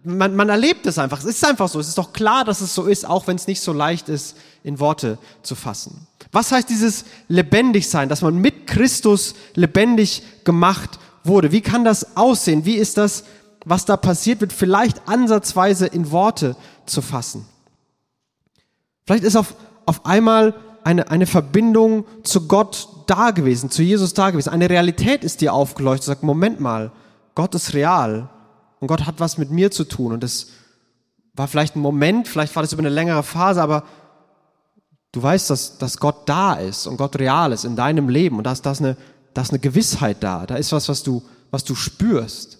man, 0.06 0.36
man 0.36 0.48
erlebt 0.48 0.86
es 0.86 0.98
einfach. 0.98 1.18
Es 1.18 1.24
ist 1.24 1.44
einfach 1.44 1.68
so. 1.68 1.80
Es 1.80 1.88
ist 1.88 1.98
doch 1.98 2.12
klar, 2.12 2.44
dass 2.44 2.60
es 2.60 2.74
so 2.74 2.84
ist, 2.84 3.06
auch 3.06 3.26
wenn 3.26 3.36
es 3.36 3.46
nicht 3.46 3.60
so 3.60 3.72
leicht 3.72 4.08
ist, 4.08 4.36
in 4.62 4.78
Worte 4.78 5.18
zu 5.42 5.54
fassen. 5.54 6.06
Was 6.32 6.52
heißt 6.52 6.70
dieses 6.70 7.04
lebendig 7.28 7.88
sein, 7.88 8.08
dass 8.08 8.22
man 8.22 8.36
mit 8.36 8.66
Christus 8.66 9.34
lebendig 9.54 10.22
gemacht 10.44 10.98
wurde? 11.24 11.52
Wie 11.52 11.60
kann 11.60 11.84
das 11.84 12.16
aussehen? 12.16 12.64
Wie 12.64 12.76
ist 12.76 12.96
das, 12.96 13.24
was 13.64 13.84
da 13.84 13.96
passiert 13.96 14.40
wird, 14.40 14.52
vielleicht 14.52 15.08
ansatzweise 15.08 15.86
in 15.86 16.10
Worte 16.10 16.56
zu 16.86 17.02
fassen? 17.02 17.44
Vielleicht 19.06 19.24
ist 19.24 19.36
auf, 19.36 19.54
auf 19.86 20.06
einmal 20.06 20.54
eine, 20.84 21.10
eine 21.10 21.26
Verbindung 21.26 22.04
zu 22.22 22.46
Gott 22.46 22.88
da 23.06 23.32
gewesen, 23.32 23.70
zu 23.70 23.82
Jesus 23.82 24.14
da 24.14 24.30
gewesen. 24.30 24.50
Eine 24.50 24.70
Realität 24.70 25.24
ist 25.24 25.40
dir 25.40 25.52
aufgeleuchtet. 25.52 26.04
Sagt, 26.04 26.22
Moment 26.22 26.60
mal, 26.60 26.92
Gott 27.34 27.54
ist 27.56 27.74
real. 27.74 28.28
Und 28.80 28.88
Gott 28.88 29.06
hat 29.06 29.20
was 29.20 29.38
mit 29.38 29.50
mir 29.50 29.70
zu 29.70 29.84
tun. 29.84 30.12
Und 30.12 30.22
das 30.22 30.48
war 31.34 31.48
vielleicht 31.48 31.76
ein 31.76 31.80
Moment, 31.80 32.28
vielleicht 32.28 32.54
war 32.56 32.62
das 32.62 32.72
über 32.72 32.80
eine 32.80 32.90
längere 32.90 33.22
Phase, 33.22 33.62
aber 33.62 33.84
du 35.12 35.22
weißt, 35.22 35.50
dass, 35.50 35.78
dass 35.78 35.98
Gott 35.98 36.28
da 36.28 36.54
ist 36.54 36.86
und 36.86 36.96
Gott 36.96 37.18
real 37.18 37.52
ist 37.52 37.64
in 37.64 37.76
deinem 37.76 38.08
Leben. 38.08 38.38
Und 38.38 38.44
da 38.44 38.52
ist, 38.52 38.64
da, 38.66 38.72
ist 38.72 38.80
eine, 38.80 38.96
da 39.34 39.42
ist 39.42 39.50
eine 39.50 39.58
Gewissheit 39.58 40.18
da. 40.20 40.46
Da 40.46 40.56
ist 40.56 40.72
was, 40.72 40.88
was 40.88 41.02
du, 41.02 41.22
was 41.50 41.64
du 41.64 41.74
spürst. 41.74 42.58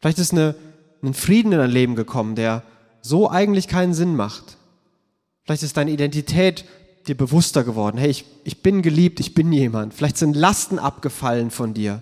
Vielleicht 0.00 0.18
ist 0.18 0.32
eine, 0.32 0.54
ein 1.02 1.14
Frieden 1.14 1.52
in 1.52 1.58
dein 1.58 1.70
Leben 1.70 1.94
gekommen, 1.96 2.34
der 2.34 2.62
so 3.00 3.30
eigentlich 3.30 3.68
keinen 3.68 3.94
Sinn 3.94 4.16
macht. 4.16 4.56
Vielleicht 5.44 5.62
ist 5.62 5.76
deine 5.76 5.90
Identität 5.90 6.64
dir 7.06 7.16
bewusster 7.16 7.64
geworden. 7.64 7.98
Hey, 7.98 8.10
ich, 8.10 8.24
ich 8.44 8.62
bin 8.62 8.80
geliebt, 8.80 9.20
ich 9.20 9.34
bin 9.34 9.52
jemand. 9.52 9.92
Vielleicht 9.92 10.16
sind 10.16 10.34
Lasten 10.34 10.78
abgefallen 10.78 11.50
von 11.50 11.74
dir 11.74 12.00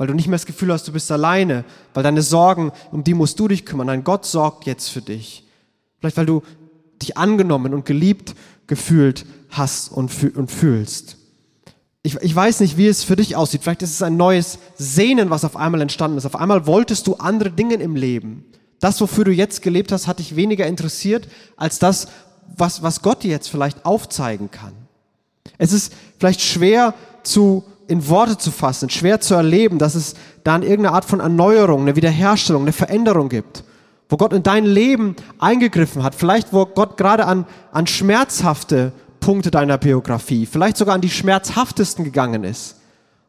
weil 0.00 0.06
du 0.06 0.14
nicht 0.14 0.28
mehr 0.28 0.38
das 0.38 0.46
Gefühl 0.46 0.72
hast, 0.72 0.88
du 0.88 0.92
bist 0.92 1.12
alleine, 1.12 1.62
weil 1.92 2.02
deine 2.02 2.22
Sorgen, 2.22 2.72
um 2.90 3.04
die 3.04 3.12
musst 3.12 3.38
du 3.38 3.48
dich 3.48 3.66
kümmern. 3.66 3.88
Nein, 3.88 4.02
Gott 4.02 4.24
sorgt 4.24 4.64
jetzt 4.64 4.88
für 4.88 5.02
dich. 5.02 5.44
Vielleicht 5.98 6.16
weil 6.16 6.24
du 6.24 6.42
dich 7.02 7.18
angenommen 7.18 7.74
und 7.74 7.84
geliebt 7.84 8.34
gefühlt 8.66 9.26
hast 9.50 9.92
und, 9.92 10.08
fühlst. 10.08 11.18
Ich, 12.02 12.16
ich 12.16 12.34
weiß 12.34 12.60
nicht, 12.60 12.78
wie 12.78 12.86
es 12.86 13.04
für 13.04 13.14
dich 13.14 13.36
aussieht. 13.36 13.62
Vielleicht 13.62 13.82
ist 13.82 13.92
es 13.92 14.00
ein 14.00 14.16
neues 14.16 14.58
Sehnen, 14.78 15.28
was 15.28 15.44
auf 15.44 15.54
einmal 15.54 15.82
entstanden 15.82 16.16
ist. 16.16 16.24
Auf 16.24 16.36
einmal 16.36 16.66
wolltest 16.66 17.06
du 17.06 17.16
andere 17.16 17.50
Dinge 17.50 17.74
im 17.74 17.94
Leben. 17.94 18.46
Das, 18.78 19.02
wofür 19.02 19.24
du 19.24 19.32
jetzt 19.32 19.60
gelebt 19.60 19.92
hast, 19.92 20.06
hat 20.06 20.18
dich 20.18 20.34
weniger 20.34 20.66
interessiert 20.66 21.28
als 21.58 21.78
das, 21.78 22.08
was, 22.56 22.82
was 22.82 23.02
Gott 23.02 23.22
dir 23.22 23.32
jetzt 23.32 23.50
vielleicht 23.50 23.84
aufzeigen 23.84 24.50
kann. 24.50 24.72
Es 25.58 25.74
ist 25.74 25.92
vielleicht 26.18 26.40
schwer 26.40 26.94
zu 27.22 27.64
in 27.90 28.08
Worte 28.08 28.38
zu 28.38 28.52
fassen, 28.52 28.88
schwer 28.88 29.20
zu 29.20 29.34
erleben, 29.34 29.78
dass 29.78 29.96
es 29.96 30.14
da 30.44 30.54
irgendeine 30.54 30.92
Art 30.92 31.04
von 31.04 31.18
Erneuerung, 31.18 31.82
eine 31.82 31.96
Wiederherstellung, 31.96 32.62
eine 32.62 32.72
Veränderung 32.72 33.28
gibt. 33.28 33.64
Wo 34.08 34.16
Gott 34.16 34.32
in 34.32 34.44
dein 34.44 34.64
Leben 34.64 35.16
eingegriffen 35.38 36.04
hat. 36.04 36.14
Vielleicht, 36.14 36.52
wo 36.52 36.66
Gott 36.66 36.96
gerade 36.96 37.26
an, 37.26 37.46
an 37.72 37.88
schmerzhafte 37.88 38.92
Punkte 39.18 39.50
deiner 39.50 39.76
Biografie, 39.76 40.46
vielleicht 40.46 40.76
sogar 40.76 40.94
an 40.94 41.00
die 41.00 41.10
schmerzhaftesten 41.10 42.04
gegangen 42.04 42.44
ist. 42.44 42.76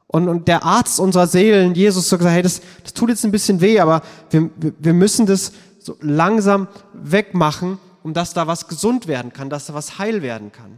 Und, 0.08 0.28
und 0.28 0.48
der 0.48 0.64
Arzt 0.64 1.00
unserer 1.00 1.28
Seelen, 1.28 1.74
Jesus, 1.74 2.10
so 2.10 2.18
gesagt, 2.18 2.36
hey, 2.36 2.44
das, 2.44 2.62
das 2.84 2.94
tut 2.94 3.10
jetzt 3.10 3.26
ein 3.26 3.32
bisschen 3.32 3.62
weh, 3.62 3.80
aber 3.80 4.02
wir, 4.30 4.50
wir 4.58 4.94
müssen 4.94 5.26
das 5.26 5.54
so 5.80 5.98
langsam 6.02 6.68
wegmachen, 6.94 7.80
um 8.04 8.14
dass 8.14 8.34
da 8.34 8.46
was 8.46 8.68
gesund 8.68 9.08
werden 9.08 9.34
kann, 9.34 9.50
dass 9.50 9.66
da 9.66 9.74
was 9.74 9.98
heil 9.98 10.22
werden 10.22 10.52
kann. 10.52 10.78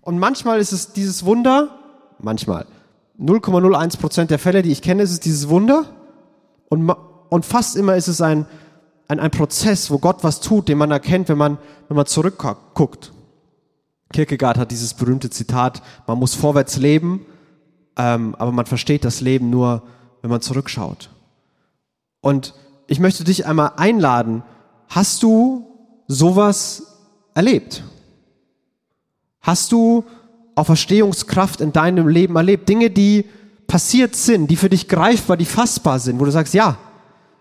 Und 0.00 0.18
manchmal 0.18 0.58
ist 0.58 0.72
es 0.72 0.92
dieses 0.92 1.24
Wunder, 1.24 1.78
manchmal. 2.22 2.66
0,01 3.20 3.98
Prozent 3.98 4.30
der 4.30 4.38
Fälle, 4.38 4.62
die 4.62 4.72
ich 4.72 4.82
kenne, 4.82 5.02
ist 5.02 5.10
es 5.10 5.20
dieses 5.20 5.48
Wunder. 5.48 5.84
Und, 6.68 6.90
und 7.28 7.44
fast 7.44 7.76
immer 7.76 7.96
ist 7.96 8.08
es 8.08 8.20
ein, 8.20 8.46
ein, 9.08 9.20
ein 9.20 9.30
Prozess, 9.30 9.90
wo 9.90 9.98
Gott 9.98 10.24
was 10.24 10.40
tut, 10.40 10.68
den 10.68 10.78
man 10.78 10.90
erkennt, 10.90 11.28
wenn 11.28 11.38
man, 11.38 11.58
wenn 11.88 11.96
man 11.96 12.06
zurückguckt. 12.06 13.12
Kierkegaard 14.12 14.58
hat 14.58 14.70
dieses 14.70 14.94
berühmte 14.94 15.30
Zitat, 15.30 15.82
man 16.06 16.18
muss 16.18 16.34
vorwärts 16.34 16.76
leben, 16.76 17.26
ähm, 17.96 18.34
aber 18.38 18.52
man 18.52 18.66
versteht 18.66 19.04
das 19.04 19.20
Leben 19.20 19.50
nur, 19.50 19.82
wenn 20.20 20.30
man 20.30 20.40
zurückschaut. 20.40 21.10
Und 22.20 22.54
ich 22.86 23.00
möchte 23.00 23.24
dich 23.24 23.46
einmal 23.46 23.72
einladen, 23.76 24.42
hast 24.88 25.22
du 25.22 25.66
sowas 26.06 26.98
erlebt? 27.34 27.84
Hast 29.40 29.72
du 29.72 30.04
Auferstehungskraft 30.54 31.60
in 31.60 31.72
deinem 31.72 32.08
Leben 32.08 32.36
erlebt? 32.36 32.68
Dinge, 32.68 32.90
die 32.90 33.24
passiert 33.66 34.14
sind, 34.16 34.48
die 34.48 34.56
für 34.56 34.68
dich 34.68 34.88
greifbar, 34.88 35.36
die 35.36 35.44
fassbar 35.44 35.98
sind, 35.98 36.20
wo 36.20 36.24
du 36.24 36.30
sagst, 36.30 36.54
ja, 36.54 36.76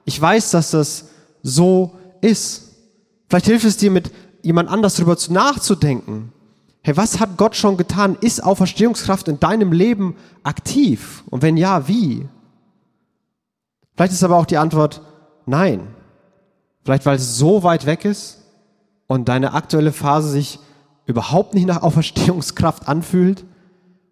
ich 0.06 0.20
weiß, 0.20 0.52
dass 0.52 0.72
das 0.72 1.10
so 1.44 1.96
ist. 2.22 2.70
Vielleicht 3.28 3.48
hilft 3.48 3.66
es 3.66 3.78
dir, 3.78 3.92
mit 3.92 4.12
jemand 4.42 4.70
anders 4.70 4.96
darüber 4.96 5.18
nachzudenken. 5.30 6.32
Hey, 6.84 6.98
was 6.98 7.20
hat 7.20 7.38
Gott 7.38 7.56
schon 7.56 7.78
getan? 7.78 8.18
Ist 8.22 8.44
Auferstehungskraft 8.44 9.28
in 9.28 9.40
deinem 9.40 9.72
Leben 9.72 10.16
aktiv? 10.44 11.24
Und 11.30 11.44
wenn 11.44 11.58
ja, 11.58 11.88
wie? 11.88 12.28
Vielleicht 13.96 14.14
ist 14.14 14.24
aber 14.24 14.38
auch 14.38 14.48
die 14.48 14.58
Antwort 14.58 15.02
nein. 15.46 15.82
Vielleicht 16.84 17.06
weil 17.06 17.18
es 17.18 17.38
so 17.38 17.62
weit 17.64 17.86
weg 17.86 18.06
ist 18.06 18.42
und 19.08 19.30
deine 19.30 19.54
aktuelle 19.54 19.92
Phase 19.92 20.30
sich 20.30 20.60
überhaupt 21.06 21.54
nicht 21.54 21.68
nach 21.68 21.82
Auferstehungskraft 21.82 22.88
anfühlt, 22.88 23.46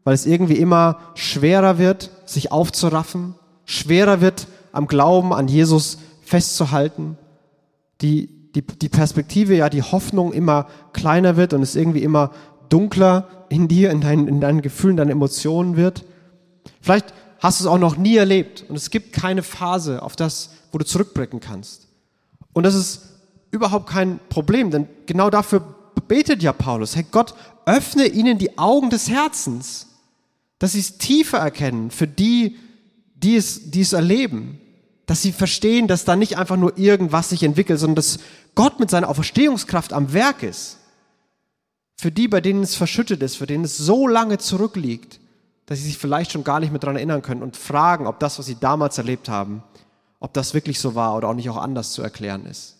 weil 0.03 0.13
es 0.13 0.25
irgendwie 0.25 0.57
immer 0.57 0.99
schwerer 1.15 1.77
wird, 1.77 2.09
sich 2.25 2.51
aufzuraffen, 2.51 3.35
schwerer 3.65 4.21
wird, 4.21 4.47
am 4.71 4.87
Glauben 4.87 5.33
an 5.33 5.47
Jesus 5.47 5.99
festzuhalten, 6.21 7.17
die, 8.01 8.51
die, 8.55 8.61
die 8.61 8.89
Perspektive, 8.89 9.55
ja, 9.55 9.69
die 9.69 9.83
Hoffnung 9.83 10.33
immer 10.33 10.67
kleiner 10.93 11.37
wird 11.37 11.53
und 11.53 11.61
es 11.61 11.75
irgendwie 11.75 12.03
immer 12.03 12.31
dunkler 12.69 13.27
in 13.49 13.67
dir, 13.67 13.91
in 13.91 14.01
deinen, 14.01 14.27
in 14.27 14.39
deinen 14.41 14.61
Gefühlen, 14.61 14.97
deinen 14.97 15.09
Emotionen 15.09 15.75
wird. 15.75 16.05
Vielleicht 16.81 17.13
hast 17.39 17.59
du 17.59 17.65
es 17.65 17.67
auch 17.67 17.79
noch 17.79 17.97
nie 17.97 18.15
erlebt 18.17 18.65
und 18.67 18.75
es 18.75 18.89
gibt 18.89 19.13
keine 19.13 19.43
Phase 19.43 20.01
auf 20.01 20.15
das, 20.15 20.51
wo 20.71 20.77
du 20.77 20.85
zurückblicken 20.85 21.39
kannst. 21.39 21.87
Und 22.53 22.63
das 22.63 22.75
ist 22.75 23.01
überhaupt 23.51 23.87
kein 23.87 24.19
Problem, 24.29 24.71
denn 24.71 24.87
genau 25.05 25.29
dafür 25.29 25.63
betet 26.09 26.43
ja 26.43 26.51
Paulus. 26.51 26.97
Hey 26.97 27.05
Gott, 27.09 27.33
öffne 27.65 28.05
ihnen 28.07 28.37
die 28.37 28.57
Augen 28.57 28.89
des 28.89 29.09
Herzens, 29.09 29.87
dass 30.57 30.73
sie 30.73 30.79
es 30.79 30.97
tiefer 30.97 31.37
erkennen 31.37 31.89
für 31.91 32.07
die, 32.07 32.57
die 33.15 33.37
es, 33.37 33.71
die 33.71 33.81
es 33.81 33.93
erleben. 33.93 34.59
Dass 35.05 35.21
sie 35.21 35.31
verstehen, 35.31 35.87
dass 35.87 36.03
da 36.03 36.17
nicht 36.17 36.37
einfach 36.37 36.57
nur 36.57 36.77
irgendwas 36.77 37.29
sich 37.29 37.43
entwickelt, 37.43 37.79
sondern 37.79 37.95
dass 37.95 38.19
Gott 38.55 38.79
mit 38.79 38.89
seiner 38.89 39.07
Auferstehungskraft 39.07 39.93
am 39.93 40.11
Werk 40.11 40.43
ist. 40.43 40.77
Für 41.95 42.11
die, 42.11 42.27
bei 42.27 42.41
denen 42.41 42.63
es 42.63 42.75
verschüttet 42.75 43.23
ist, 43.23 43.37
für 43.37 43.47
denen 43.47 43.63
es 43.63 43.77
so 43.77 44.07
lange 44.07 44.37
zurückliegt, 44.37 45.19
dass 45.65 45.79
sie 45.79 45.85
sich 45.85 45.97
vielleicht 45.97 46.31
schon 46.31 46.43
gar 46.43 46.59
nicht 46.59 46.71
mehr 46.71 46.79
daran 46.79 46.95
erinnern 46.95 47.21
können 47.21 47.43
und 47.43 47.55
fragen, 47.55 48.07
ob 48.07 48.19
das, 48.19 48.39
was 48.39 48.45
sie 48.45 48.57
damals 48.59 48.97
erlebt 48.97 49.29
haben, 49.29 49.63
ob 50.19 50.33
das 50.33 50.53
wirklich 50.53 50.79
so 50.79 50.95
war 50.95 51.15
oder 51.15 51.29
auch 51.29 51.33
nicht 51.33 51.49
auch 51.49 51.57
anders 51.57 51.91
zu 51.91 52.01
erklären 52.01 52.45
ist. 52.45 52.77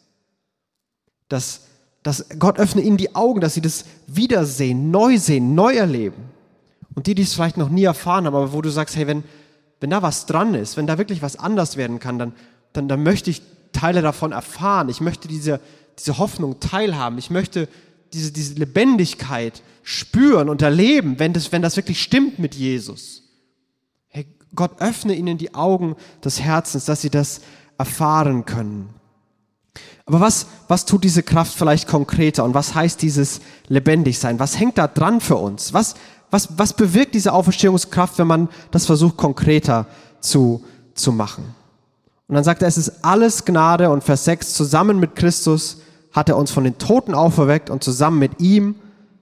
Dass, 1.28 1.62
dass 2.03 2.25
Gott 2.39 2.60
öffne 2.60 2.82
ihnen 2.82 2.98
die 2.98 3.15
Augen, 3.15 3.41
dass 3.41 3.53
sie 3.53 3.62
das 3.62 3.86
wiedersehen, 4.08 4.91
neu 4.91 5.18
sehen, 5.18 5.53
neu 5.56 5.75
erleben. 5.75 6.24
Und 6.96 7.08
die, 7.08 7.15
die 7.15 7.24
es 7.24 7.34
vielleicht 7.34 7.58
noch 7.58 7.70
nie 7.70 7.84
erfahren 7.84 8.25
haben, 8.25 8.36
aber 8.36 8.53
wo 8.53 8.62
du 8.62 8.70
sagst, 8.70 8.96
hey, 8.96 9.08
wenn, 9.08 9.24
wenn 9.79 9.89
da 9.89 10.01
was 10.01 10.25
dran 10.25 10.56
ist, 10.56 10.77
wenn 10.77 10.88
da 10.88 10.98
wirklich 10.98 11.22
was 11.22 11.38
anders 11.38 11.77
werden 11.77 12.00
kann, 12.00 12.20
dann, 12.20 12.34
dann, 12.74 12.88
dann 12.88 13.03
möchte 13.03 13.29
ich 13.29 13.41
Teile 13.72 14.01
davon 14.01 14.32
erfahren. 14.32 14.89
Ich 14.89 15.01
möchte 15.01 15.27
diese, 15.27 15.60
diese 15.98 16.18
Hoffnung 16.18 16.60
teilhaben. 16.60 17.18
Ich 17.18 17.29
möchte 17.29 17.68
diese, 18.13 18.32
diese 18.32 18.56
Lebendigkeit 18.56 19.62
spüren 19.84 20.50
und 20.50 20.62
erleben, 20.62 21.20
wenn 21.20 21.34
das, 21.34 21.51
wenn 21.51 21.62
das 21.62 21.75
wirklich 21.75 22.01
stimmt 22.01 22.39
mit 22.39 22.56
Jesus. 22.56 23.24
Hey, 24.08 24.25
Gott 24.56 24.82
öffne 24.82 25.13
ihnen 25.13 25.38
die 25.38 25.53
Augen 25.53 25.96
des 26.24 26.41
Herzens, 26.41 26.86
dass 26.86 27.01
sie 27.01 27.10
das 27.10 27.41
erfahren 27.77 28.46
können. 28.46 28.89
Aber 30.06 30.20
was, 30.20 30.48
was 30.68 30.86
tut 30.86 31.04
diese 31.04 31.24
Kraft 31.24 31.54
vielleicht 31.56 31.88
konkreter 31.88 32.44
und 32.44 32.54
was 32.54 32.74
heißt 32.74 33.02
dieses 33.02 33.42
lebendig 33.68 34.20
sein? 34.20 34.40
Was 34.40 34.60
hängt 34.60 34.78
da 34.78 34.88
dran 34.88 35.22
für 35.22 35.36
uns? 35.36 35.74
Was, 35.74 35.96
was, 36.32 36.58
was 36.58 36.74
bewirkt 36.74 37.14
diese 37.16 37.34
Auferstehungskraft, 37.34 38.18
wenn 38.18 38.28
man 38.28 38.50
das 38.72 38.86
versucht 38.86 39.18
konkreter 39.18 39.88
zu, 40.20 40.64
zu 40.96 41.12
machen? 41.12 41.56
Und 42.28 42.36
dann 42.36 42.44
sagt 42.44 42.62
er, 42.62 42.68
es 42.68 42.78
ist 42.78 43.04
alles 43.04 43.46
Gnade 43.46 43.90
und 43.90 44.04
Vers 44.04 44.26
6, 44.26 44.54
zusammen 44.54 45.00
mit 45.00 45.16
Christus 45.16 45.82
hat 46.12 46.30
er 46.30 46.38
uns 46.38 46.52
von 46.52 46.64
den 46.64 46.78
Toten 46.78 47.14
auferweckt 47.14 47.70
und 47.70 47.84
zusammen 47.84 48.20
mit 48.20 48.40
ihm 48.40 48.76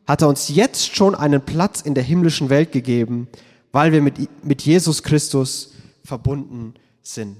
hat 0.05 0.21
er 0.21 0.29
uns 0.29 0.49
jetzt 0.49 0.95
schon 0.95 1.15
einen 1.15 1.41
Platz 1.41 1.81
in 1.81 1.93
der 1.93 2.03
himmlischen 2.03 2.49
Welt 2.49 2.71
gegeben, 2.71 3.27
weil 3.71 3.91
wir 3.91 4.01
mit, 4.01 4.29
mit 4.43 4.61
Jesus 4.61 5.03
Christus 5.03 5.71
verbunden 6.03 6.73
sind. 7.01 7.37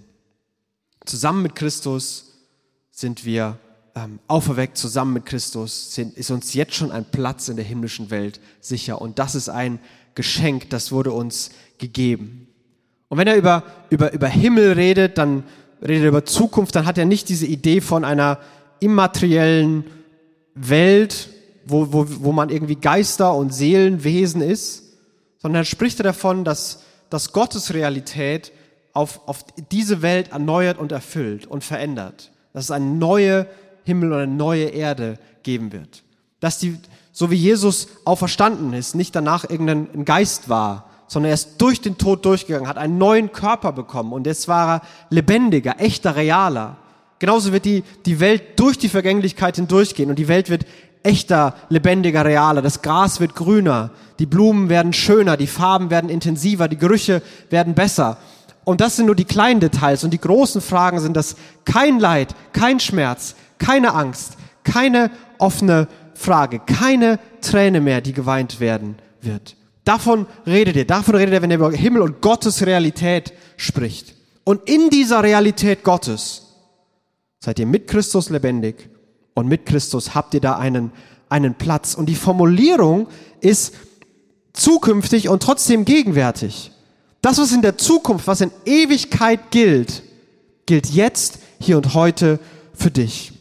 Zusammen 1.06 1.42
mit 1.42 1.56
Christus 1.56 2.37
sind 2.98 3.26
wir 3.26 3.60
ähm, 3.94 4.18
auferweckt, 4.26 4.76
zusammen 4.76 5.14
mit 5.14 5.28
Christus 5.28 5.94
sind, 5.94 6.18
ist 6.18 6.32
uns 6.32 6.56
jetzt 6.56 6.74
schon 6.74 6.92
ein 6.92 7.06
Platz 7.06 7.48
in 7.48 7.56
der 7.56 7.64
himmlischen 7.64 8.10
Welt 8.10 8.40
sicher. 8.60 9.00
Und 9.00 9.20
das 9.20 9.36
ist 9.36 9.50
ein 9.50 9.78
Geschenk, 10.16 10.72
das 10.72 10.92
wurde 10.92 11.12
uns 11.12 11.52
gegeben. 11.78 12.48
Und 13.08 13.20
wenn 13.20 13.28
er 13.28 13.36
über, 13.36 13.62
über, 13.92 14.12
über 14.14 14.28
Himmel 14.28 14.72
redet, 14.72 15.20
dann 15.20 15.44
redet 15.80 16.06
er 16.06 16.10
über 16.10 16.26
Zukunft, 16.26 16.76
dann 16.76 16.88
hat 16.88 16.98
er 16.98 17.06
nicht 17.06 17.30
diese 17.30 17.46
Idee 17.46 17.82
von 17.82 18.04
einer 18.04 18.40
immateriellen 18.80 19.84
Welt, 20.56 21.30
wo, 21.68 21.94
wo, 21.94 22.08
wo 22.08 22.32
man 22.32 22.50
irgendwie 22.50 22.78
Geister 22.78 23.36
und 23.36 23.54
Seelenwesen 23.54 24.42
ist, 24.42 24.86
sondern 25.38 25.62
er 25.62 25.66
spricht 25.66 26.04
davon, 26.04 26.44
dass, 26.44 26.82
dass 27.12 27.32
Gottes 27.32 27.76
Realität 27.76 28.52
auf, 28.94 29.28
auf 29.28 29.46
diese 29.70 30.02
Welt 30.02 30.32
erneuert 30.32 30.80
und 30.80 30.92
erfüllt 30.92 31.46
und 31.46 31.64
verändert. 31.64 32.32
Dass 32.58 32.66
es 32.66 32.72
eine 32.72 32.86
neue 32.86 33.46
Himmel 33.84 34.14
und 34.14 34.18
eine 34.18 34.34
neue 34.34 34.64
Erde 34.64 35.20
geben 35.44 35.72
wird. 35.72 36.02
Dass 36.40 36.58
die, 36.58 36.76
so 37.12 37.30
wie 37.30 37.36
Jesus 37.36 37.88
auferstanden 38.04 38.74
ist, 38.74 38.96
nicht 38.96 39.16
danach 39.16 39.48
irgendein 39.48 40.06
Geist 40.06 40.50
war, 40.50 40.90
sondern 41.06 41.30
er 41.30 41.36
ist 41.36 41.62
durch 41.62 41.82
den 41.82 42.00
Tod 42.00 42.26
durchgegangen, 42.26 42.68
hat 42.68 42.80
einen 42.80 42.98
neuen 42.98 43.32
Körper 43.32 43.74
bekommen 43.74 44.12
und 44.12 44.26
jetzt 44.26 44.48
war 44.48 44.78
er 44.78 44.82
lebendiger, 45.12 45.76
echter, 45.78 46.16
realer. 46.16 46.78
Genauso 47.20 47.54
wird 47.54 47.66
die, 47.66 47.84
die 48.08 48.20
Welt 48.20 48.60
durch 48.60 48.80
die 48.80 48.90
Vergänglichkeit 48.90 49.58
hindurchgehen 49.58 50.10
und 50.10 50.18
die 50.18 50.28
Welt 50.28 50.50
wird 50.50 50.66
echter, 51.04 51.54
lebendiger, 51.70 52.26
realer. 52.26 52.64
Das 52.64 52.82
Gras 52.82 53.20
wird 53.20 53.36
grüner, 53.36 53.92
die 54.18 54.26
Blumen 54.26 54.70
werden 54.70 54.94
schöner, 54.94 55.38
die 55.38 55.46
Farben 55.46 55.92
werden 55.92 56.10
intensiver, 56.10 56.68
die 56.68 56.78
Gerüche 56.78 57.22
werden 57.52 57.76
besser. 57.76 58.18
Und 58.68 58.82
das 58.82 58.98
sind 58.98 59.06
nur 59.06 59.16
die 59.16 59.24
kleinen 59.24 59.62
Details. 59.62 60.04
Und 60.04 60.12
die 60.12 60.20
großen 60.20 60.60
Fragen 60.60 61.00
sind, 61.00 61.16
dass 61.16 61.38
kein 61.64 62.02
Leid, 62.02 62.36
kein 62.52 62.82
Schmerz, 62.82 63.36
keine 63.60 63.94
Angst, 63.94 64.34
keine 64.66 65.10
offene 65.38 65.88
Frage, 66.14 66.60
keine 66.60 67.18
Träne 67.40 67.80
mehr, 67.80 68.02
die 68.02 68.12
geweint 68.12 68.60
werden 68.60 68.98
wird. 69.22 69.56
Davon 69.86 70.26
redet 70.46 70.76
er. 70.76 70.84
Davon 70.84 71.16
redet 71.16 71.36
er, 71.36 71.42
wenn 71.42 71.52
er 71.52 71.60
über 71.60 71.72
Himmel 71.72 72.02
und 72.02 72.20
Gottes 72.20 72.66
Realität 72.66 73.32
spricht. 73.56 74.16
Und 74.44 74.70
in 74.70 74.90
dieser 74.90 75.24
Realität 75.24 75.86
Gottes 75.86 76.48
seid 77.40 77.60
ihr 77.60 77.68
mit 77.68 77.88
Christus 77.88 78.30
lebendig 78.30 78.90
und 79.34 79.48
mit 79.48 79.66
Christus 79.66 80.14
habt 80.14 80.34
ihr 80.34 80.42
da 80.42 80.58
einen, 80.58 80.92
einen 81.30 81.56
Platz. 81.56 81.94
Und 81.94 82.08
die 82.08 82.16
Formulierung 82.16 83.08
ist 83.40 83.76
zukünftig 84.52 85.30
und 85.30 85.42
trotzdem 85.42 85.86
gegenwärtig. 85.86 86.74
Das, 87.22 87.38
was 87.38 87.52
in 87.52 87.62
der 87.62 87.78
Zukunft, 87.78 88.28
was 88.28 88.42
in 88.42 88.52
Ewigkeit 88.66 89.52
gilt, 89.52 90.04
gilt 90.66 90.88
jetzt, 90.88 91.40
hier 91.60 91.78
und 91.78 91.94
heute 91.94 92.40
für 92.74 92.92
dich. 92.92 93.34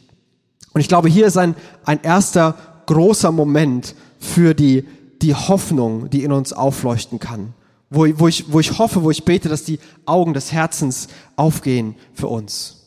Und 0.73 0.81
ich 0.81 0.87
glaube, 0.87 1.09
hier 1.09 1.27
ist 1.27 1.37
ein, 1.37 1.55
ein 1.85 2.01
erster 2.01 2.55
großer 2.87 3.31
Moment 3.31 3.95
für 4.19 4.53
die, 4.53 4.85
die 5.21 5.35
Hoffnung, 5.35 6.09
die 6.09 6.23
in 6.23 6.31
uns 6.31 6.53
aufleuchten 6.53 7.19
kann. 7.19 7.53
Wo, 7.89 8.07
wo, 8.19 8.27
ich, 8.27 8.51
wo 8.51 8.59
ich 8.59 8.77
hoffe, 8.77 9.03
wo 9.03 9.11
ich 9.11 9.23
bete, 9.23 9.49
dass 9.49 9.63
die 9.63 9.79
Augen 10.05 10.33
des 10.33 10.51
Herzens 10.51 11.07
aufgehen 11.35 11.95
für 12.13 12.27
uns. 12.27 12.77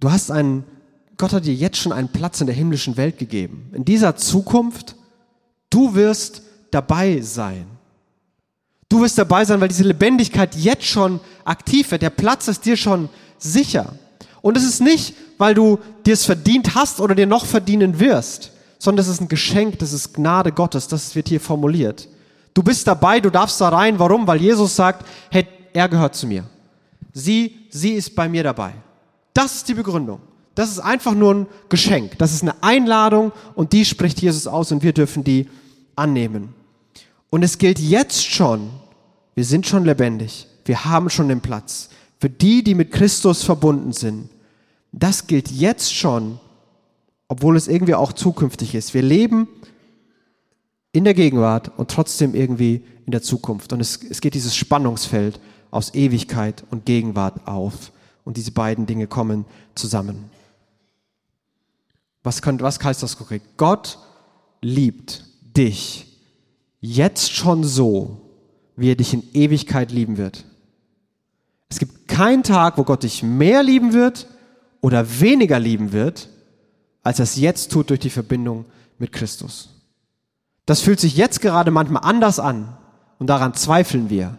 Du 0.00 0.10
hast 0.10 0.30
einen, 0.30 0.64
Gott 1.16 1.32
hat 1.32 1.46
dir 1.46 1.54
jetzt 1.54 1.78
schon 1.78 1.92
einen 1.92 2.08
Platz 2.08 2.40
in 2.40 2.46
der 2.46 2.56
himmlischen 2.56 2.96
Welt 2.96 3.18
gegeben. 3.18 3.70
In 3.72 3.84
dieser 3.84 4.16
Zukunft, 4.16 4.96
du 5.70 5.94
wirst 5.94 6.42
dabei 6.70 7.20
sein. 7.20 7.66
Du 8.92 9.00
wirst 9.00 9.16
dabei 9.16 9.42
sein, 9.46 9.58
weil 9.58 9.68
diese 9.68 9.84
Lebendigkeit 9.84 10.54
jetzt 10.54 10.84
schon 10.84 11.18
aktiv 11.46 11.90
wird. 11.90 12.02
Der 12.02 12.10
Platz 12.10 12.46
ist 12.46 12.66
dir 12.66 12.76
schon 12.76 13.08
sicher. 13.38 13.94
Und 14.42 14.54
es 14.58 14.64
ist 14.64 14.82
nicht, 14.82 15.14
weil 15.38 15.54
du 15.54 15.78
dir 16.04 16.12
es 16.12 16.26
verdient 16.26 16.74
hast 16.74 17.00
oder 17.00 17.14
dir 17.14 17.26
noch 17.26 17.46
verdienen 17.46 17.98
wirst, 18.00 18.52
sondern 18.78 19.02
es 19.02 19.08
ist 19.08 19.22
ein 19.22 19.28
Geschenk, 19.28 19.78
das 19.78 19.94
ist 19.94 20.12
Gnade 20.12 20.52
Gottes, 20.52 20.88
das 20.88 21.14
wird 21.14 21.28
hier 21.28 21.40
formuliert. 21.40 22.06
Du 22.52 22.62
bist 22.62 22.86
dabei, 22.86 23.18
du 23.18 23.30
darfst 23.30 23.58
da 23.62 23.70
rein. 23.70 23.98
Warum? 23.98 24.26
Weil 24.26 24.42
Jesus 24.42 24.76
sagt, 24.76 25.06
hey, 25.30 25.46
er 25.72 25.88
gehört 25.88 26.14
zu 26.14 26.26
mir. 26.26 26.44
Sie, 27.14 27.60
sie 27.70 27.92
ist 27.94 28.14
bei 28.14 28.28
mir 28.28 28.42
dabei. 28.42 28.74
Das 29.32 29.56
ist 29.56 29.68
die 29.70 29.74
Begründung. 29.74 30.20
Das 30.54 30.70
ist 30.70 30.80
einfach 30.80 31.14
nur 31.14 31.34
ein 31.34 31.46
Geschenk. 31.70 32.18
Das 32.18 32.34
ist 32.34 32.42
eine 32.42 32.62
Einladung 32.62 33.32
und 33.54 33.72
die 33.72 33.86
spricht 33.86 34.20
Jesus 34.20 34.46
aus 34.46 34.70
und 34.70 34.82
wir 34.82 34.92
dürfen 34.92 35.24
die 35.24 35.48
annehmen. 35.96 36.52
Und 37.30 37.42
es 37.42 37.56
gilt 37.56 37.78
jetzt 37.78 38.26
schon, 38.26 38.68
wir 39.34 39.44
sind 39.44 39.66
schon 39.66 39.84
lebendig, 39.84 40.46
wir 40.64 40.84
haben 40.84 41.10
schon 41.10 41.28
den 41.28 41.40
Platz. 41.40 41.88
Für 42.20 42.30
die, 42.30 42.62
die 42.62 42.74
mit 42.74 42.92
Christus 42.92 43.42
verbunden 43.42 43.92
sind, 43.92 44.28
das 44.92 45.26
gilt 45.26 45.50
jetzt 45.50 45.94
schon, 45.94 46.38
obwohl 47.28 47.56
es 47.56 47.66
irgendwie 47.66 47.94
auch 47.94 48.12
zukünftig 48.12 48.74
ist. 48.74 48.94
Wir 48.94 49.02
leben 49.02 49.48
in 50.92 51.04
der 51.04 51.14
Gegenwart 51.14 51.72
und 51.78 51.90
trotzdem 51.90 52.34
irgendwie 52.34 52.84
in 53.06 53.12
der 53.12 53.22
Zukunft. 53.22 53.72
Und 53.72 53.80
es, 53.80 53.98
es 54.08 54.20
geht 54.20 54.34
dieses 54.34 54.54
Spannungsfeld 54.54 55.40
aus 55.70 55.94
Ewigkeit 55.94 56.62
und 56.70 56.84
Gegenwart 56.84 57.46
auf. 57.48 57.92
Und 58.24 58.36
diese 58.36 58.52
beiden 58.52 58.86
Dinge 58.86 59.08
kommen 59.08 59.46
zusammen. 59.74 60.30
Was, 62.22 62.40
könnt, 62.40 62.62
was 62.62 62.78
heißt 62.78 63.02
das 63.02 63.16
konkret? 63.16 63.42
Gott 63.56 63.98
liebt 64.60 65.24
dich 65.56 66.06
jetzt 66.80 67.32
schon 67.32 67.64
so, 67.64 68.21
wie 68.82 68.90
er 68.90 68.96
dich 68.96 69.14
in 69.14 69.22
Ewigkeit 69.32 69.92
lieben 69.92 70.16
wird. 70.16 70.44
Es 71.68 71.78
gibt 71.78 72.08
keinen 72.08 72.42
Tag, 72.42 72.78
wo 72.78 72.82
Gott 72.82 73.04
dich 73.04 73.22
mehr 73.22 73.62
lieben 73.62 73.92
wird 73.92 74.26
oder 74.80 75.20
weniger 75.20 75.60
lieben 75.60 75.92
wird, 75.92 76.28
als 77.04 77.20
er 77.20 77.22
es 77.22 77.36
jetzt 77.36 77.70
tut 77.70 77.90
durch 77.90 78.00
die 78.00 78.10
Verbindung 78.10 78.64
mit 78.98 79.12
Christus. 79.12 79.70
Das 80.66 80.80
fühlt 80.80 80.98
sich 80.98 81.16
jetzt 81.16 81.40
gerade 81.40 81.70
manchmal 81.70 82.02
anders 82.02 82.40
an 82.40 82.76
und 83.20 83.28
daran 83.28 83.54
zweifeln 83.54 84.10
wir. 84.10 84.36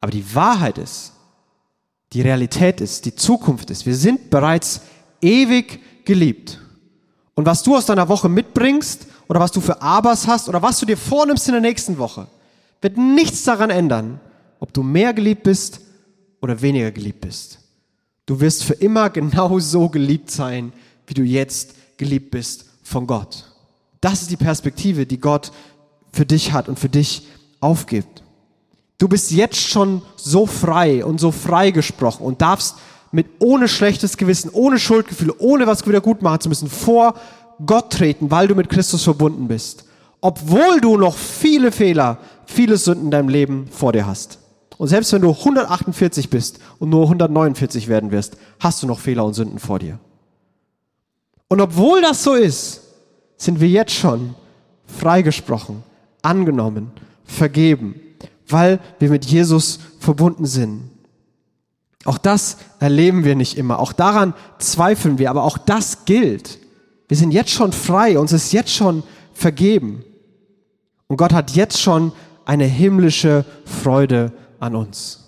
Aber 0.00 0.12
die 0.12 0.32
Wahrheit 0.32 0.78
ist, 0.78 1.14
die 2.12 2.22
Realität 2.22 2.80
ist, 2.80 3.04
die 3.04 3.16
Zukunft 3.16 3.70
ist, 3.70 3.84
wir 3.84 3.96
sind 3.96 4.30
bereits 4.30 4.82
ewig 5.20 6.04
geliebt. 6.04 6.60
Und 7.34 7.46
was 7.46 7.64
du 7.64 7.74
aus 7.74 7.86
deiner 7.86 8.08
Woche 8.08 8.28
mitbringst 8.28 9.08
oder 9.26 9.40
was 9.40 9.50
du 9.50 9.60
für 9.60 9.82
Abers 9.82 10.28
hast 10.28 10.48
oder 10.48 10.62
was 10.62 10.78
du 10.78 10.86
dir 10.86 10.96
vornimmst 10.96 11.48
in 11.48 11.54
der 11.54 11.60
nächsten 11.60 11.98
Woche, 11.98 12.28
wird 12.80 12.96
nichts 12.96 13.44
daran 13.44 13.70
ändern, 13.70 14.20
ob 14.60 14.72
du 14.72 14.82
mehr 14.82 15.14
geliebt 15.14 15.42
bist 15.42 15.80
oder 16.40 16.60
weniger 16.60 16.90
geliebt 16.90 17.20
bist. 17.20 17.58
Du 18.26 18.40
wirst 18.40 18.64
für 18.64 18.74
immer 18.74 19.10
genau 19.10 19.58
so 19.58 19.88
geliebt 19.88 20.30
sein, 20.30 20.72
wie 21.06 21.14
du 21.14 21.22
jetzt 21.22 21.74
geliebt 21.96 22.30
bist 22.30 22.66
von 22.82 23.06
Gott. 23.06 23.44
Das 24.00 24.22
ist 24.22 24.30
die 24.30 24.36
Perspektive, 24.36 25.06
die 25.06 25.20
Gott 25.20 25.52
für 26.12 26.26
dich 26.26 26.52
hat 26.52 26.68
und 26.68 26.78
für 26.78 26.88
dich 26.88 27.26
aufgibt. 27.60 28.22
Du 28.98 29.08
bist 29.08 29.30
jetzt 29.30 29.60
schon 29.60 30.02
so 30.16 30.46
frei 30.46 31.04
und 31.04 31.20
so 31.20 31.30
frei 31.30 31.70
gesprochen 31.70 32.24
und 32.24 32.40
darfst 32.40 32.76
mit 33.12 33.26
ohne 33.38 33.68
schlechtes 33.68 34.16
Gewissen, 34.16 34.50
ohne 34.52 34.78
Schuldgefühle, 34.78 35.34
ohne 35.38 35.66
was 35.66 35.86
wieder 35.86 36.00
gut 36.00 36.22
machen 36.22 36.40
zu 36.40 36.48
müssen, 36.48 36.68
vor 36.68 37.14
Gott 37.64 37.92
treten, 37.92 38.30
weil 38.30 38.48
du 38.48 38.54
mit 38.54 38.68
Christus 38.68 39.04
verbunden 39.04 39.48
bist. 39.48 39.85
Obwohl 40.26 40.80
du 40.80 40.96
noch 40.96 41.14
viele 41.14 41.70
Fehler, 41.70 42.18
viele 42.46 42.76
Sünden 42.78 43.04
in 43.04 43.10
deinem 43.12 43.28
Leben 43.28 43.68
vor 43.70 43.92
dir 43.92 44.08
hast. 44.08 44.40
Und 44.76 44.88
selbst 44.88 45.12
wenn 45.12 45.22
du 45.22 45.30
148 45.30 46.30
bist 46.30 46.58
und 46.80 46.90
nur 46.90 47.04
149 47.04 47.86
werden 47.86 48.10
wirst, 48.10 48.36
hast 48.58 48.82
du 48.82 48.88
noch 48.88 48.98
Fehler 48.98 49.24
und 49.24 49.34
Sünden 49.34 49.60
vor 49.60 49.78
dir. 49.78 50.00
Und 51.46 51.60
obwohl 51.60 52.02
das 52.02 52.24
so 52.24 52.34
ist, 52.34 52.80
sind 53.36 53.60
wir 53.60 53.68
jetzt 53.68 53.92
schon 53.92 54.34
freigesprochen, 54.98 55.84
angenommen, 56.22 56.90
vergeben, 57.24 57.94
weil 58.48 58.80
wir 58.98 59.10
mit 59.10 59.26
Jesus 59.26 59.78
verbunden 60.00 60.46
sind. 60.46 60.90
Auch 62.04 62.18
das 62.18 62.56
erleben 62.80 63.22
wir 63.22 63.36
nicht 63.36 63.56
immer. 63.56 63.78
Auch 63.78 63.92
daran 63.92 64.34
zweifeln 64.58 65.18
wir. 65.18 65.30
Aber 65.30 65.44
auch 65.44 65.56
das 65.56 66.04
gilt. 66.04 66.58
Wir 67.06 67.16
sind 67.16 67.30
jetzt 67.30 67.50
schon 67.50 67.70
frei. 67.70 68.18
Uns 68.18 68.32
ist 68.32 68.52
jetzt 68.52 68.72
schon 68.72 69.04
vergeben. 69.32 70.02
Und 71.08 71.16
Gott 71.16 71.32
hat 71.32 71.52
jetzt 71.52 71.80
schon 71.80 72.12
eine 72.44 72.64
himmlische 72.64 73.44
Freude 73.64 74.32
an 74.60 74.74
uns. 74.74 75.24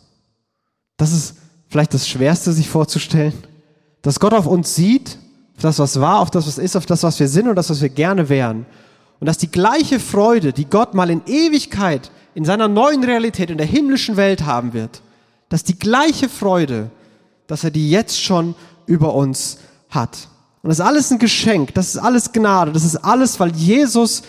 Das 0.97 1.13
ist 1.13 1.37
vielleicht 1.69 1.95
das 1.95 2.09
Schwerste, 2.09 2.53
sich 2.53 2.69
vorzustellen. 2.69 3.35
Dass 4.03 4.21
Gott 4.21 4.33
auf 4.33 4.47
uns 4.47 4.75
sieht, 4.75 5.19
auf 5.57 5.63
das, 5.63 5.79
was 5.79 6.01
war, 6.01 6.21
auf 6.21 6.31
das, 6.31 6.47
was 6.47 6.59
ist, 6.59 6.77
auf 6.77 6.87
das, 6.87 7.03
was 7.03 7.19
wir 7.19 7.29
sind 7.29 7.49
und 7.49 7.57
das, 7.57 7.71
was 7.71 7.81
wir 7.81 7.89
gerne 7.89 8.29
wären. 8.29 8.67
Und 9.21 9.27
dass 9.27 9.39
die 9.39 9.51
gleiche 9.51 9.99
Freude, 9.99 10.53
die 10.53 10.67
Gott 10.67 10.95
mal 10.95 11.11
in 11.11 11.23
Ewigkeit, 11.27 12.11
in 12.35 12.45
seiner 12.45 12.69
neuen 12.69 13.03
Realität, 13.03 13.51
in 13.51 13.59
der 13.59 13.67
himmlischen 13.67 14.17
Welt 14.17 14.47
haben 14.47 14.73
wird, 14.73 15.03
dass 15.49 15.65
die 15.65 15.79
gleiche 15.79 16.29
Freude, 16.29 16.91
dass 17.49 17.65
er 17.65 17.71
die 17.71 17.91
jetzt 17.91 18.23
schon 18.23 18.55
über 18.87 19.15
uns 19.15 19.59
hat. 19.91 20.29
Und 20.63 20.69
das 20.69 20.79
ist 20.79 20.85
alles 20.85 21.11
ein 21.11 21.19
Geschenk, 21.19 21.75
das 21.75 21.89
ist 21.89 21.99
alles 21.99 22.33
Gnade, 22.33 22.73
das 22.73 22.85
ist 22.85 22.97
alles, 22.97 23.41
weil 23.41 23.55
Jesus 23.57 24.23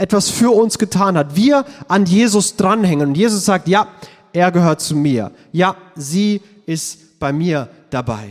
etwas 0.00 0.30
für 0.30 0.50
uns 0.50 0.78
getan 0.78 1.16
hat. 1.16 1.36
Wir 1.36 1.64
an 1.86 2.06
Jesus 2.06 2.56
dranhängen 2.56 3.08
und 3.08 3.14
Jesus 3.14 3.44
sagt, 3.44 3.68
ja, 3.68 3.88
er 4.32 4.50
gehört 4.50 4.80
zu 4.80 4.96
mir. 4.96 5.30
Ja, 5.52 5.76
sie 5.94 6.40
ist 6.66 7.18
bei 7.18 7.32
mir 7.32 7.68
dabei. 7.90 8.30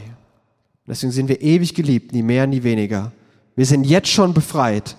Deswegen 0.87 1.11
sind 1.11 1.27
wir 1.27 1.41
ewig 1.41 1.75
geliebt, 1.75 2.13
nie 2.13 2.23
mehr, 2.23 2.47
nie 2.47 2.63
weniger. 2.63 3.11
Wir 3.55 3.65
sind 3.65 3.83
jetzt 3.83 4.07
schon 4.07 4.33
befreit, 4.33 4.95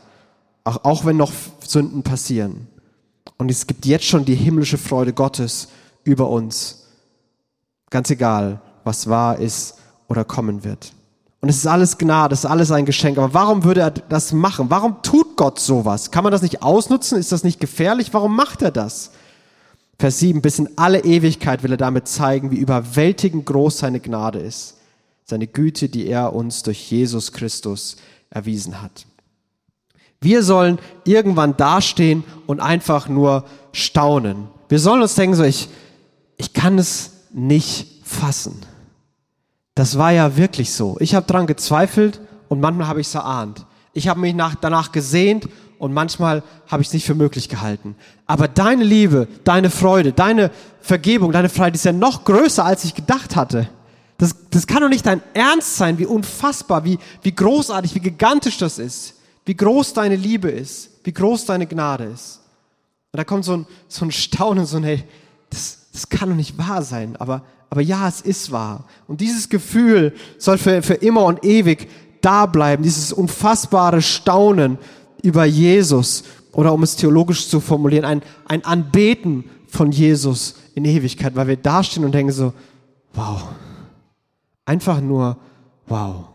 auch, 0.62 0.84
auch 0.84 1.04
wenn 1.04 1.16
noch 1.16 1.32
Sünden 1.66 2.02
passieren. 2.02 2.68
Und 3.38 3.50
es 3.50 3.66
gibt 3.66 3.86
jetzt 3.86 4.04
schon 4.04 4.24
die 4.24 4.34
himmlische 4.34 4.78
Freude 4.78 5.12
Gottes 5.12 5.68
über 6.04 6.28
uns. 6.28 6.86
Ganz 7.90 8.10
egal, 8.10 8.60
was 8.84 9.08
wahr 9.08 9.38
ist 9.38 9.78
oder 10.08 10.24
kommen 10.24 10.62
wird. 10.62 10.92
Und 11.40 11.48
es 11.48 11.56
ist 11.56 11.66
alles 11.66 11.96
Gnade, 11.96 12.34
es 12.34 12.40
ist 12.40 12.50
alles 12.50 12.70
ein 12.70 12.84
Geschenk. 12.84 13.16
Aber 13.16 13.32
warum 13.32 13.64
würde 13.64 13.80
er 13.80 13.90
das 13.90 14.32
machen? 14.32 14.66
Warum 14.68 15.02
tut 15.02 15.36
Gott 15.36 15.58
sowas? 15.58 16.10
Kann 16.10 16.22
man 16.22 16.32
das 16.32 16.42
nicht 16.42 16.62
ausnutzen? 16.62 17.18
Ist 17.18 17.32
das 17.32 17.44
nicht 17.44 17.60
gefährlich? 17.60 18.12
Warum 18.12 18.36
macht 18.36 18.60
er 18.60 18.70
das? 18.70 19.12
Vers 19.98 20.18
7, 20.18 20.42
bis 20.42 20.58
in 20.58 20.68
alle 20.76 21.04
Ewigkeit 21.04 21.62
will 21.62 21.72
er 21.72 21.76
damit 21.78 22.08
zeigen, 22.08 22.50
wie 22.50 22.56
überwältigend 22.56 23.46
groß 23.46 23.78
seine 23.78 24.00
Gnade 24.00 24.38
ist. 24.38 24.76
Seine 25.24 25.46
Güte, 25.46 25.88
die 25.88 26.06
er 26.06 26.34
uns 26.34 26.62
durch 26.62 26.90
Jesus 26.90 27.32
Christus 27.32 27.96
erwiesen 28.30 28.82
hat. 28.82 29.06
Wir 30.20 30.42
sollen 30.42 30.78
irgendwann 31.04 31.56
dastehen 31.56 32.24
und 32.46 32.60
einfach 32.60 33.08
nur 33.08 33.44
staunen. 33.72 34.48
Wir 34.68 34.78
sollen 34.78 35.00
uns 35.00 35.14
denken, 35.14 35.36
so 35.36 35.44
ich, 35.44 35.68
ich 36.36 36.52
kann 36.52 36.78
es 36.78 37.12
nicht 37.32 37.86
fassen. 38.04 38.60
Das 39.80 39.96
war 39.96 40.12
ja 40.12 40.36
wirklich 40.36 40.74
so. 40.74 40.98
Ich 41.00 41.14
habe 41.14 41.24
dran 41.24 41.46
gezweifelt 41.46 42.20
und 42.50 42.60
manchmal 42.60 42.86
habe 42.86 43.00
ich 43.00 43.06
es 43.06 43.14
erahnt. 43.14 43.64
Ich 43.94 44.08
habe 44.08 44.20
mich 44.20 44.34
nach, 44.34 44.54
danach 44.54 44.92
gesehnt 44.92 45.48
und 45.78 45.94
manchmal 45.94 46.42
habe 46.66 46.82
ich 46.82 46.88
es 46.88 46.92
nicht 46.92 47.06
für 47.06 47.14
möglich 47.14 47.48
gehalten. 47.48 47.96
Aber 48.26 48.46
deine 48.46 48.84
Liebe, 48.84 49.26
deine 49.42 49.70
Freude, 49.70 50.12
deine 50.12 50.50
Vergebung, 50.82 51.32
deine 51.32 51.48
Freiheit 51.48 51.76
ist 51.76 51.86
ja 51.86 51.92
noch 51.92 52.24
größer, 52.24 52.62
als 52.62 52.84
ich 52.84 52.94
gedacht 52.94 53.36
hatte. 53.36 53.70
Das, 54.18 54.36
das 54.50 54.66
kann 54.66 54.82
doch 54.82 54.90
nicht 54.90 55.06
dein 55.06 55.22
Ernst 55.32 55.76
sein, 55.76 55.96
wie 55.96 56.04
unfassbar, 56.04 56.84
wie, 56.84 56.98
wie 57.22 57.34
großartig, 57.34 57.94
wie 57.94 58.00
gigantisch 58.00 58.58
das 58.58 58.78
ist, 58.78 59.14
wie 59.46 59.56
groß 59.56 59.94
deine 59.94 60.16
Liebe 60.16 60.50
ist, 60.50 60.90
wie 61.04 61.12
groß 61.14 61.46
deine 61.46 61.66
Gnade 61.66 62.04
ist. 62.04 62.42
Und 63.12 63.16
da 63.16 63.24
kommt 63.24 63.46
so 63.46 63.54
ein, 63.54 63.66
so 63.88 64.04
ein 64.04 64.12
Staunen, 64.12 64.66
so 64.66 64.76
ein, 64.76 64.84
hey, 64.84 65.04
das, 65.48 65.78
das 65.92 66.08
kann 66.08 66.28
doch 66.30 66.36
nicht 66.36 66.56
wahr 66.58 66.82
sein, 66.82 67.16
aber, 67.16 67.42
aber 67.68 67.80
ja, 67.80 68.06
es 68.08 68.20
ist 68.20 68.52
wahr. 68.52 68.84
Und 69.08 69.20
dieses 69.20 69.48
Gefühl 69.48 70.14
soll 70.38 70.58
für, 70.58 70.82
für 70.82 70.94
immer 70.94 71.24
und 71.24 71.44
ewig 71.44 71.88
da 72.20 72.46
bleiben, 72.46 72.82
dieses 72.82 73.12
unfassbare 73.12 74.02
Staunen 74.02 74.78
über 75.22 75.44
Jesus 75.44 76.24
oder 76.52 76.72
um 76.72 76.82
es 76.82 76.96
theologisch 76.96 77.48
zu 77.48 77.60
formulieren, 77.60 78.04
ein, 78.04 78.22
ein 78.46 78.64
Anbeten 78.64 79.44
von 79.66 79.92
Jesus 79.92 80.56
in 80.74 80.84
Ewigkeit, 80.84 81.36
weil 81.36 81.48
wir 81.48 81.56
dastehen 81.56 82.04
und 82.04 82.12
denken 82.12 82.32
so, 82.32 82.52
wow, 83.14 83.42
einfach 84.64 85.00
nur 85.00 85.36
wow. 85.86 86.26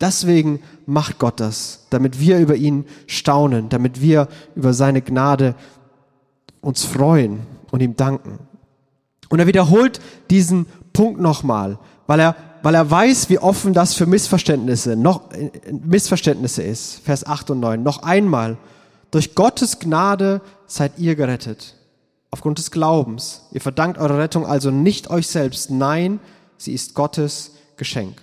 Deswegen 0.00 0.60
macht 0.84 1.18
Gott 1.18 1.40
das, 1.40 1.86
damit 1.90 2.20
wir 2.20 2.38
über 2.38 2.54
ihn 2.54 2.84
staunen, 3.06 3.68
damit 3.68 4.00
wir 4.02 4.28
über 4.54 4.74
seine 4.74 5.00
Gnade 5.00 5.54
uns 6.60 6.84
freuen 6.84 7.40
und 7.70 7.80
ihm 7.80 7.96
danken. 7.96 8.40
Und 9.28 9.38
er 9.38 9.46
wiederholt 9.46 10.00
diesen 10.30 10.66
Punkt 10.92 11.20
nochmal, 11.20 11.78
weil 12.06 12.20
er, 12.20 12.36
weil 12.62 12.74
er 12.74 12.90
weiß, 12.90 13.28
wie 13.28 13.38
offen 13.38 13.74
das 13.74 13.94
für 13.94 14.06
Missverständnisse, 14.06 14.96
noch, 14.96 15.32
äh, 15.32 15.50
Missverständnisse 15.72 16.62
ist. 16.62 17.00
Vers 17.04 17.26
8 17.26 17.50
und 17.50 17.60
9. 17.60 17.82
Noch 17.82 18.02
einmal. 18.02 18.56
Durch 19.10 19.34
Gottes 19.34 19.78
Gnade 19.78 20.40
seid 20.66 20.98
ihr 20.98 21.16
gerettet. 21.16 21.74
Aufgrund 22.30 22.58
des 22.58 22.70
Glaubens. 22.70 23.42
Ihr 23.52 23.60
verdankt 23.60 23.98
eure 23.98 24.18
Rettung 24.18 24.46
also 24.46 24.70
nicht 24.70 25.10
euch 25.10 25.26
selbst. 25.26 25.70
Nein, 25.70 26.20
sie 26.58 26.72
ist 26.72 26.94
Gottes 26.94 27.52
Geschenk. 27.76 28.20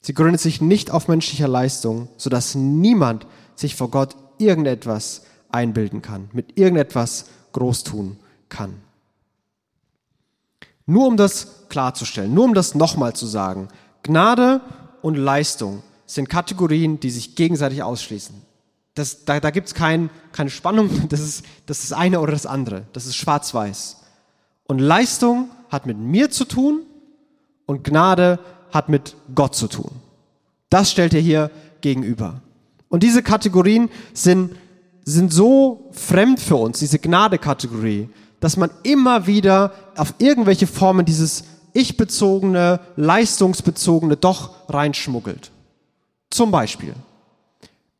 Sie 0.00 0.12
gründet 0.12 0.40
sich 0.40 0.60
nicht 0.60 0.90
auf 0.90 1.08
menschlicher 1.08 1.48
Leistung, 1.48 2.08
sodass 2.18 2.54
niemand 2.54 3.26
sich 3.54 3.74
vor 3.74 3.90
Gott 3.90 4.16
irgendetwas 4.38 5.22
einbilden 5.50 6.02
kann, 6.02 6.28
mit 6.32 6.58
irgendetwas 6.58 7.26
groß 7.52 7.84
tun 7.84 8.18
kann. 8.48 8.83
Nur 10.86 11.06
um 11.06 11.16
das 11.16 11.68
klarzustellen, 11.68 12.34
nur 12.34 12.44
um 12.44 12.54
das 12.54 12.74
nochmal 12.74 13.14
zu 13.14 13.26
sagen, 13.26 13.68
Gnade 14.02 14.60
und 15.02 15.16
Leistung 15.16 15.82
sind 16.06 16.28
Kategorien, 16.28 17.00
die 17.00 17.10
sich 17.10 17.36
gegenseitig 17.36 17.82
ausschließen. 17.82 18.34
Das, 18.94 19.24
da 19.24 19.40
da 19.40 19.50
gibt 19.50 19.68
es 19.68 19.74
kein, 19.74 20.10
keine 20.32 20.50
Spannung, 20.50 20.90
das 21.08 21.20
ist, 21.20 21.44
das 21.66 21.82
ist 21.82 21.90
das 21.90 21.98
eine 21.98 22.20
oder 22.20 22.32
das 22.32 22.46
andere, 22.46 22.84
das 22.92 23.06
ist 23.06 23.16
schwarz-weiß. 23.16 23.96
Und 24.66 24.78
Leistung 24.78 25.50
hat 25.68 25.86
mit 25.86 25.98
mir 25.98 26.30
zu 26.30 26.44
tun 26.44 26.82
und 27.66 27.84
Gnade 27.84 28.38
hat 28.70 28.88
mit 28.88 29.16
Gott 29.34 29.54
zu 29.54 29.68
tun. 29.68 29.90
Das 30.70 30.90
stellt 30.90 31.14
er 31.14 31.20
hier 31.20 31.50
gegenüber. 31.80 32.42
Und 32.88 33.02
diese 33.02 33.22
Kategorien 33.22 33.90
sind, 34.12 34.56
sind 35.04 35.32
so 35.32 35.90
fremd 35.92 36.40
für 36.40 36.56
uns, 36.56 36.78
diese 36.78 36.98
Gnade-Kategorie, 36.98 38.08
dass 38.44 38.58
man 38.58 38.68
immer 38.82 39.26
wieder 39.26 39.72
auf 39.96 40.16
irgendwelche 40.18 40.66
Formen 40.66 41.06
dieses 41.06 41.44
ich-bezogene, 41.72 42.78
leistungsbezogene 42.94 44.18
doch 44.18 44.68
reinschmuggelt. 44.68 45.50
Zum 46.28 46.50
Beispiel. 46.50 46.92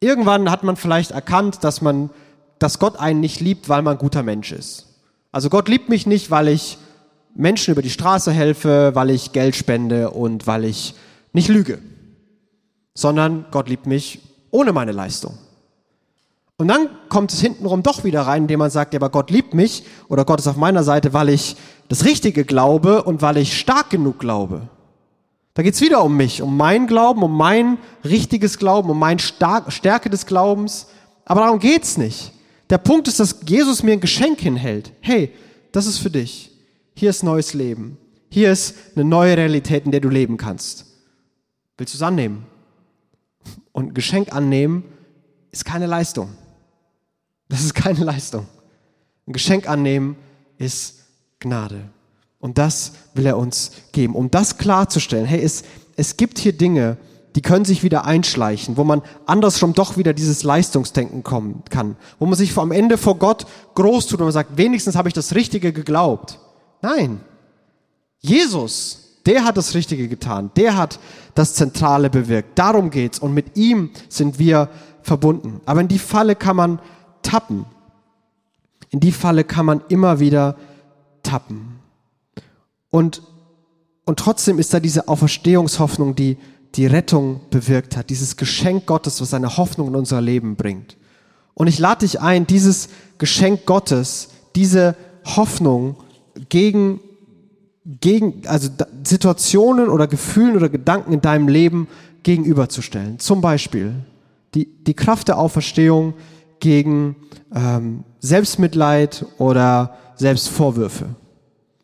Irgendwann 0.01 0.51
hat 0.51 0.63
man 0.63 0.77
vielleicht 0.77 1.13
erkannt, 1.13 1.65
dass 1.65 1.81
man, 1.81 2.11
dass 2.59 2.79
Gott 2.79 2.99
einen 2.99 3.21
nicht 3.21 3.41
liebt, 3.41 3.71
weil 3.71 3.81
man 3.81 3.95
ein 3.95 3.99
guter 3.99 4.23
Mensch 4.23 4.53
ist. 4.53 5.01
Also 5.33 5.49
Gott 5.49 5.71
liebt 5.71 5.89
mich 5.89 6.07
nicht, 6.07 6.31
weil 6.31 6.49
ich 6.49 6.77
Menschen 7.35 7.73
über 7.73 7.81
die 7.81 7.89
Straße 7.89 8.31
helfe, 8.31 8.91
weil 8.95 9.09
ich 9.09 9.33
Geld 9.33 9.57
spende 9.57 10.11
und 10.11 10.47
weil 10.47 10.67
ich 10.67 10.95
nicht 11.33 11.49
lüge, 11.49 11.79
sondern 12.93 13.47
Gott 13.51 13.71
liebt 13.71 13.87
mich 13.87 14.21
ohne 14.51 14.75
meine 14.75 14.93
Leistung. 14.93 15.39
Und 16.57 16.69
dann 16.69 16.89
kommt 17.09 17.33
es 17.33 17.41
hintenrum 17.41 17.83
doch 17.83 18.05
wieder 18.05 18.23
rein, 18.23 18.43
indem 18.43 18.61
man 18.61 18.71
sagt, 18.71 18.95
ja, 18.95 19.01
aber 19.01 19.11
Gott 19.11 19.31
liebt 19.31 19.55
mich 19.55 19.85
oder 20.09 20.25
Gott 20.25 20.39
ist 20.39 20.47
auf 20.47 20.57
meiner 20.57 20.85
Seite, 20.85 21.13
weil 21.13 21.29
ich 21.29 21.57
das 21.89 22.05
Richtige 22.05 22.45
glaube 22.45 23.03
und 23.03 23.23
weil 23.23 23.39
ich 23.39 23.59
stark 23.59 23.91
genug 23.91 24.21
glaube. 24.21 24.69
Da 25.55 25.63
geht's 25.63 25.81
wieder 25.81 26.03
um 26.05 26.17
mich, 26.17 26.43
um 26.43 26.57
mein 26.57 26.87
Glauben, 26.87 27.23
um 27.23 27.37
mein 27.37 27.79
richtiges 28.05 28.59
Glauben, 28.59 28.91
um 28.91 28.99
meine 28.99 29.21
Stärke 29.21 30.11
des 30.11 30.27
Glaubens. 30.27 30.89
Aber 31.25 31.43
darum 31.43 31.59
geht's 31.59 31.97
nicht. 31.97 32.33
Der 32.71 32.79
Punkt 32.79 33.09
ist, 33.09 33.21
dass 33.21 33.41
Jesus 33.47 33.83
mir 33.83 33.93
ein 33.93 34.01
Geschenk 34.01 34.41
hinhält. 34.41 34.93
Hey, 35.01 35.33
das 35.73 35.87
ist 35.87 35.99
für 35.99 36.11
dich. 36.11 36.51
Hier 36.95 37.11
ist 37.11 37.23
neues 37.23 37.55
Leben. 37.55 37.99
Hier 38.31 38.51
ist 38.51 38.75
eine 38.95 39.05
neue 39.05 39.37
Realität, 39.37 39.85
in 39.85 39.93
der 39.93 40.01
du 40.01 40.09
leben 40.09 40.37
kannst. 40.37 40.87
Willst 41.77 41.95
du 41.95 41.99
es 41.99 42.03
annehmen? 42.03 42.47
Und 43.73 43.89
ein 43.89 43.95
Geschenk 43.95 44.33
annehmen 44.33 44.85
ist 45.51 45.65
keine 45.65 45.87
Leistung. 45.87 46.31
Das 47.49 47.63
ist 47.63 47.75
keine 47.75 48.05
Leistung. 48.05 48.47
Ein 49.27 49.33
Geschenk 49.33 49.69
annehmen 49.69 50.17
ist 50.59 51.05
Gnade. 51.41 51.91
Und 52.41 52.59
das 52.59 52.93
will 53.15 53.27
er 53.27 53.39
uns 53.39 53.73
geben. 53.93 54.15
Um 54.15 54.31
das 54.31 54.59
klarzustellen, 54.59 55.27
hey, 55.27 55.41
es, 55.41 55.65
es 55.97 56.17
gibt 56.17 56.39
hier 56.39 56.53
Dinge, 56.53 56.99
die 57.35 57.43
können 57.43 57.65
sich 57.65 57.83
wieder 57.83 58.05
einschleichen, 58.05 58.77
wo 58.77 58.85
man 58.85 59.03
andersrum 59.27 59.73
doch 59.73 59.97
wieder 59.97 60.13
dieses 60.13 60.43
Leistungsdenken 60.43 61.23
kommen 61.25 61.63
kann, 61.69 61.97
wo 62.19 62.27
man 62.27 62.37
sich 62.37 62.57
am 62.57 62.71
Ende 62.71 62.97
vor 62.97 63.19
Gott 63.19 63.47
groß 63.75 64.07
tut 64.07 64.21
und 64.21 64.27
man 64.27 64.33
sagt, 64.33 64.57
wenigstens 64.57 64.95
habe 64.95 65.09
ich 65.09 65.15
das 65.15 65.35
Richtige 65.35 65.73
geglaubt. 65.73 66.39
Nein, 66.81 67.21
Jesus, 68.21 69.01
der 69.27 69.45
hat 69.45 69.57
das 69.57 69.75
Richtige 69.75 70.07
getan, 70.07 70.51
der 70.57 70.77
hat 70.77 71.01
das 71.35 71.55
Zentrale 71.55 72.09
bewirkt. 72.09 72.59
Darum 72.59 72.91
geht's 72.91 73.19
und 73.19 73.35
mit 73.35 73.57
ihm 73.57 73.91
sind 74.09 74.39
wir 74.39 74.69
verbunden. 75.03 75.61
Aber 75.67 75.81
in 75.81 75.89
die 75.89 75.99
Falle 75.99 76.37
kann 76.37 76.57
man 76.57 76.79
tappen. 77.25 77.67
In 78.91 79.01
die 79.01 79.11
Falle 79.11 79.43
kann 79.43 79.67
man 79.67 79.81
immer 79.89 80.21
wieder 80.21 80.57
tappen. 81.25 81.81
Und, 82.91 83.23
und 84.05 84.21
trotzdem 84.21 84.61
ist 84.61 84.73
da 84.73 84.79
diese 84.79 85.09
Auferstehungshoffnung, 85.09 86.15
die 86.15 86.37
die 86.77 86.87
Rettung 86.87 87.41
bewirkt 87.51 87.97
hat, 87.97 88.11
dieses 88.11 88.37
Geschenk 88.37 88.87
Gottes, 88.87 89.21
was 89.21 89.35
eine 89.35 89.57
Hoffnung 89.57 89.89
in 89.89 89.97
unser 89.97 90.21
Leben 90.21 90.57
bringt. 90.57 90.97
Und 91.55 91.69
ich 91.69 91.79
lade 91.79 92.01
dich 92.01 92.21
ein, 92.21 92.47
dieses 92.47 92.89
Geschenk 93.19 93.65
Gottes, 93.65 94.29
diese 94.57 94.97
Hoffnung 95.25 95.97
gegen, 96.49 97.01
gegen 97.85 98.43
also 98.47 98.69
Situationen 99.05 99.89
oder 99.89 100.07
Gefühlen 100.07 100.57
oder 100.57 100.69
Gedanken 100.69 101.13
in 101.13 101.21
deinem 101.21 101.49
Leben 101.49 101.89
gegenüberzustellen. 102.25 103.19
Zum 103.19 103.41
Beispiel 103.41 103.95
die, 104.55 104.67
die 104.67 104.95
Kraft 104.95 105.29
der 105.29 105.39
Auferstehung 105.39 106.15
gegen 106.65 107.17
ähm, 107.55 108.05
Selbstmitleid 108.21 109.27
oder 109.37 109.99
Selbstvorwürfe. 110.17 111.11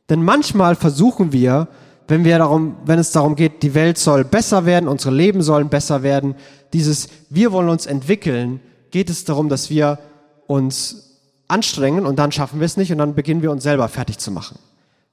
Denn 0.08 0.22
manchmal 0.22 0.74
versuchen 0.74 1.34
wir, 1.34 1.68
wenn 2.08 2.24
wir 2.24 2.38
darum, 2.38 2.76
wenn 2.86 2.98
es 2.98 3.12
darum 3.12 3.36
geht, 3.36 3.62
die 3.62 3.74
Welt 3.74 3.98
soll 3.98 4.24
besser 4.24 4.64
werden, 4.64 4.88
unsere 4.88 5.14
Leben 5.14 5.42
sollen 5.42 5.68
besser 5.68 6.02
werden, 6.02 6.34
dieses 6.72 7.10
wir 7.28 7.52
wollen 7.52 7.68
uns 7.68 7.84
entwickeln, 7.84 8.60
geht 8.90 9.10
es 9.10 9.26
darum, 9.26 9.50
dass 9.50 9.68
wir 9.68 9.98
uns 10.46 11.18
anstrengen 11.46 12.06
und 12.06 12.18
dann 12.18 12.32
schaffen 12.32 12.58
wir 12.58 12.64
es 12.64 12.78
nicht 12.78 12.90
und 12.90 12.96
dann 12.96 13.14
beginnen 13.14 13.42
wir 13.42 13.50
uns 13.50 13.62
selber 13.62 13.86
fertig 13.88 14.16
zu 14.16 14.30
machen. 14.30 14.58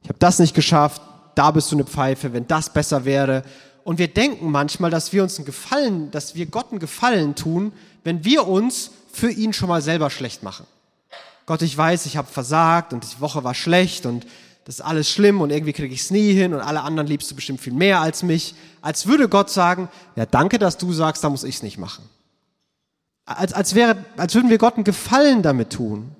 Ich 0.01 0.07
habe 0.07 0.19
das 0.19 0.39
nicht 0.39 0.55
geschafft, 0.55 1.01
da 1.35 1.51
bist 1.51 1.69
du 1.73 1.75
eine 1.75 1.83
Pfeife, 1.83 2.31
wenn 2.31 2.47
das 2.47 2.71
besser 2.71 3.03
wäre. 3.03 3.43
Und 3.83 3.99
wir 3.99 4.07
denken 4.07 4.49
manchmal, 4.49 4.91
dass 4.91 5.11
wir 5.11 5.23
uns 5.23 5.37
einen 5.37 5.45
Gefallen, 5.45 6.09
dass 6.11 6.35
wir 6.35 6.45
Gott 6.45 6.71
einen 6.71 6.79
Gefallen 6.79 7.35
tun, 7.35 7.73
wenn 8.05 8.23
wir 8.23 8.47
uns 8.47 8.91
für 9.17 9.31
ihn 9.31 9.51
schon 9.51 9.69
mal 9.69 9.81
selber 9.81 10.09
schlecht 10.09 10.43
machen. 10.43 10.65
Gott, 11.47 11.61
ich 11.61 11.75
weiß, 11.75 12.05
ich 12.05 12.17
habe 12.17 12.27
versagt 12.27 12.93
und 12.93 13.03
die 13.03 13.21
Woche 13.21 13.43
war 13.43 13.55
schlecht 13.55 14.05
und 14.05 14.27
das 14.65 14.75
ist 14.75 14.81
alles 14.81 15.09
schlimm 15.09 15.41
und 15.41 15.49
irgendwie 15.49 15.73
kriege 15.73 15.93
ich 15.93 16.01
es 16.01 16.11
nie 16.11 16.33
hin 16.33 16.53
und 16.53 16.59
alle 16.59 16.81
anderen 16.81 17.07
liebst 17.07 17.31
du 17.31 17.35
bestimmt 17.35 17.61
viel 17.61 17.73
mehr 17.73 18.01
als 18.01 18.21
mich. 18.21 18.53
Als 18.81 19.07
würde 19.07 19.29
Gott 19.29 19.49
sagen, 19.49 19.89
ja 20.15 20.25
danke, 20.25 20.59
dass 20.59 20.77
du 20.77 20.91
sagst, 20.91 21.23
da 21.23 21.29
muss 21.29 21.45
ich 21.45 21.55
es 21.55 21.63
nicht 21.63 21.77
machen. 21.77 22.03
Als, 23.25 23.53
als, 23.53 23.75
wäre, 23.75 24.05
als 24.17 24.35
würden 24.35 24.49
wir 24.49 24.57
Gott 24.57 24.75
einen 24.75 24.83
Gefallen 24.83 25.41
damit 25.41 25.71
tun. 25.71 26.11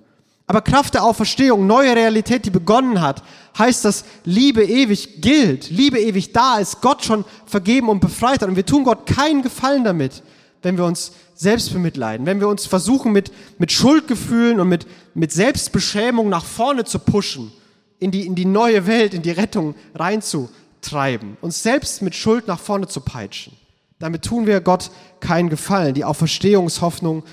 Aber 0.48 0.62
Kraft 0.62 0.94
der 0.94 1.04
Auferstehung, 1.04 1.68
neue 1.68 1.94
Realität, 1.94 2.46
die 2.46 2.50
begonnen 2.50 3.02
hat, 3.02 3.22
heißt, 3.58 3.84
dass 3.84 4.06
Liebe 4.24 4.64
ewig 4.64 5.22
gilt, 5.22 5.70
Liebe 5.70 6.00
ewig 6.00 6.32
da 6.32 6.58
ist, 6.58 6.80
Gott 6.82 7.04
schon 7.04 7.26
vergeben 7.46 7.90
und 7.90 8.00
befreit 8.00 8.42
hat. 8.42 8.48
Und 8.48 8.56
wir 8.56 8.66
tun 8.66 8.86
Gott 8.86 9.06
keinen 9.06 9.42
Gefallen 9.42 9.84
damit, 9.84 10.24
wenn 10.62 10.78
wir 10.78 10.86
uns 10.86 11.12
selbst 11.38 11.72
bemitleiden, 11.72 12.26
wenn 12.26 12.40
wir 12.40 12.48
uns 12.48 12.66
versuchen, 12.66 13.12
mit, 13.12 13.32
mit 13.60 13.72
Schuldgefühlen 13.72 14.60
und 14.60 14.68
mit, 14.68 14.88
mit 15.14 15.32
Selbstbeschämung 15.32 16.30
nach 16.30 16.44
vorne 16.44 16.84
zu 16.84 16.98
pushen, 17.00 17.52
in 18.00 18.12
die, 18.12 18.26
in 18.26 18.36
die 18.36 18.46
neue 18.46 18.88
Welt, 18.88 19.14
in 19.14 19.22
die 19.22 19.32
Rettung 19.32 19.76
reinzutreiben, 19.94 21.38
uns 21.42 21.62
selbst 21.62 22.02
mit 22.02 22.16
Schuld 22.16 22.48
nach 22.48 22.60
vorne 22.60 22.88
zu 22.88 23.02
peitschen. 23.02 23.54
Damit 24.00 24.26
tun 24.26 24.48
wir 24.48 24.62
Gott 24.62 24.92
keinen 25.20 25.50
Gefallen. 25.50 25.94
Die 25.94 26.06
Auferstehungshoffnung 26.06 27.24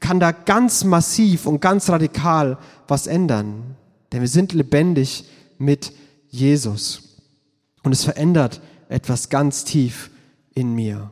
kann 0.00 0.20
da 0.20 0.32
ganz 0.32 0.84
massiv 0.84 1.46
und 1.46 1.60
ganz 1.60 1.88
radikal 1.90 2.58
was 2.88 3.06
ändern. 3.06 3.76
Denn 4.12 4.20
wir 4.20 4.28
sind 4.28 4.52
lebendig 4.52 5.24
mit 5.58 5.92
Jesus. 6.28 7.18
Und 7.82 7.92
es 7.92 8.04
verändert 8.04 8.60
etwas 8.88 9.28
ganz 9.28 9.64
tief 9.64 10.10
in 10.54 10.74
mir. 10.74 11.10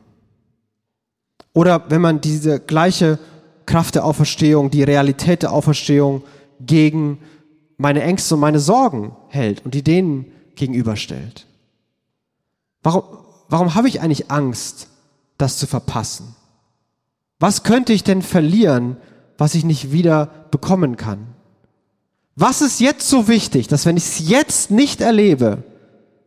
Oder 1.53 1.89
wenn 1.89 2.01
man 2.01 2.21
diese 2.21 2.59
gleiche 2.59 3.19
Kraft 3.65 3.95
der 3.95 4.05
Auferstehung, 4.05 4.71
die 4.71 4.83
Realität 4.83 5.43
der 5.43 5.51
Auferstehung 5.51 6.23
gegen 6.59 7.19
meine 7.77 8.03
Ängste 8.03 8.35
und 8.35 8.41
meine 8.41 8.59
Sorgen 8.59 9.15
hält 9.29 9.65
und 9.65 9.73
die 9.73 9.83
denen 9.83 10.25
gegenüberstellt. 10.55 11.47
Warum, 12.83 13.03
warum 13.49 13.75
habe 13.75 13.87
ich 13.87 14.01
eigentlich 14.01 14.29
Angst, 14.31 14.87
das 15.37 15.57
zu 15.57 15.67
verpassen? 15.67 16.35
Was 17.39 17.63
könnte 17.63 17.93
ich 17.93 18.03
denn 18.03 18.21
verlieren, 18.21 18.97
was 19.37 19.55
ich 19.55 19.63
nicht 19.63 19.91
wieder 19.91 20.27
bekommen 20.51 20.95
kann? 20.97 21.27
Was 22.35 22.61
ist 22.61 22.79
jetzt 22.79 23.09
so 23.09 23.27
wichtig, 23.27 23.67
dass 23.67 23.85
wenn 23.85 23.97
ich 23.97 24.03
es 24.03 24.29
jetzt 24.29 24.71
nicht 24.71 25.01
erlebe, 25.01 25.63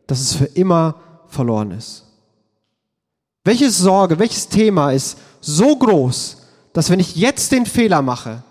dass 0.07 0.19
es 0.19 0.33
für 0.33 0.45
immer 0.45 0.95
verloren 1.27 1.71
ist? 1.71 2.04
Welche 3.45 3.69
Sorge, 3.69 4.17
welches 4.17 4.49
Thema 4.49 4.91
ist 4.91 5.17
so 5.39 5.77
groß, 5.77 6.37
dass 6.73 6.89
wenn 6.89 6.99
ich 6.99 7.15
jetzt 7.15 7.51
den 7.51 7.67
Fehler 7.67 8.01
mache, 8.01 8.43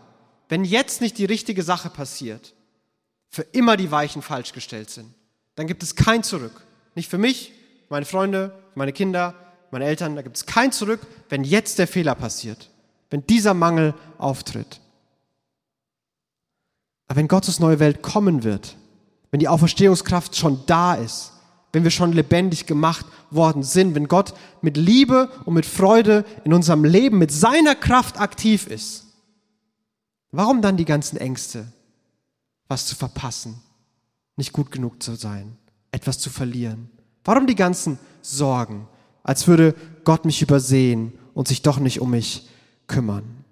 wenn 0.48 0.64
jetzt 0.64 1.00
nicht 1.00 1.18
die 1.18 1.24
richtige 1.24 1.64
Sache 1.64 1.90
passiert, 1.90 2.54
für 3.28 3.42
immer 3.42 3.76
die 3.76 3.90
Weichen 3.90 4.22
falsch 4.22 4.52
gestellt 4.52 4.90
sind, 4.90 5.12
dann 5.56 5.66
gibt 5.66 5.82
es 5.82 5.96
kein 5.96 6.22
Zurück. 6.22 6.64
Nicht 6.94 7.10
für 7.10 7.18
mich, 7.18 7.52
meine 7.88 8.06
Freunde, 8.06 8.56
meine 8.76 8.92
Kinder, 8.92 9.34
meine 9.72 9.84
Eltern, 9.84 10.14
da 10.14 10.22
gibt 10.22 10.36
es 10.36 10.46
kein 10.46 10.70
Zurück, 10.70 11.00
wenn 11.28 11.42
jetzt 11.42 11.80
der 11.80 11.88
Fehler 11.88 12.14
passiert, 12.14 12.70
wenn 13.10 13.26
dieser 13.26 13.52
Mangel 13.52 13.94
auftritt. 14.18 14.80
Aber 17.08 17.16
wenn 17.16 17.28
Gottes 17.28 17.58
neue 17.58 17.80
Welt 17.80 18.00
kommen 18.00 18.44
wird, 18.44 18.76
wenn 19.32 19.40
die 19.40 19.48
Auferstehungskraft 19.48 20.36
schon 20.36 20.62
da 20.66 20.94
ist, 20.94 21.32
wenn 21.74 21.84
wir 21.84 21.90
schon 21.90 22.12
lebendig 22.12 22.66
gemacht 22.66 23.04
worden 23.30 23.62
sind, 23.62 23.94
wenn 23.94 24.08
Gott 24.08 24.34
mit 24.62 24.76
Liebe 24.76 25.30
und 25.44 25.54
mit 25.54 25.66
Freude 25.66 26.24
in 26.44 26.52
unserem 26.54 26.84
Leben, 26.84 27.18
mit 27.18 27.32
seiner 27.32 27.74
Kraft 27.74 28.18
aktiv 28.20 28.66
ist, 28.66 29.06
warum 30.30 30.62
dann 30.62 30.76
die 30.76 30.84
ganzen 30.84 31.16
Ängste? 31.16 31.66
was 32.68 32.86
zu 32.86 32.96
verpassen, 32.96 33.60
nicht 34.36 34.52
gut 34.52 34.70
genug 34.70 35.02
zu 35.02 35.14
sein, 35.14 35.56
etwas 35.90 36.18
zu 36.18 36.30
verlieren? 36.30 36.90
Warum 37.24 37.46
die 37.46 37.54
ganzen 37.54 37.98
Sorgen, 38.22 38.88
als 39.22 39.46
würde 39.46 39.74
Gott 40.04 40.24
mich 40.24 40.42
übersehen 40.42 41.12
und 41.34 41.48
sich 41.48 41.62
doch 41.62 41.78
nicht 41.78 42.00
um 42.00 42.10
mich 42.10 42.48
kümmern? 42.86 43.44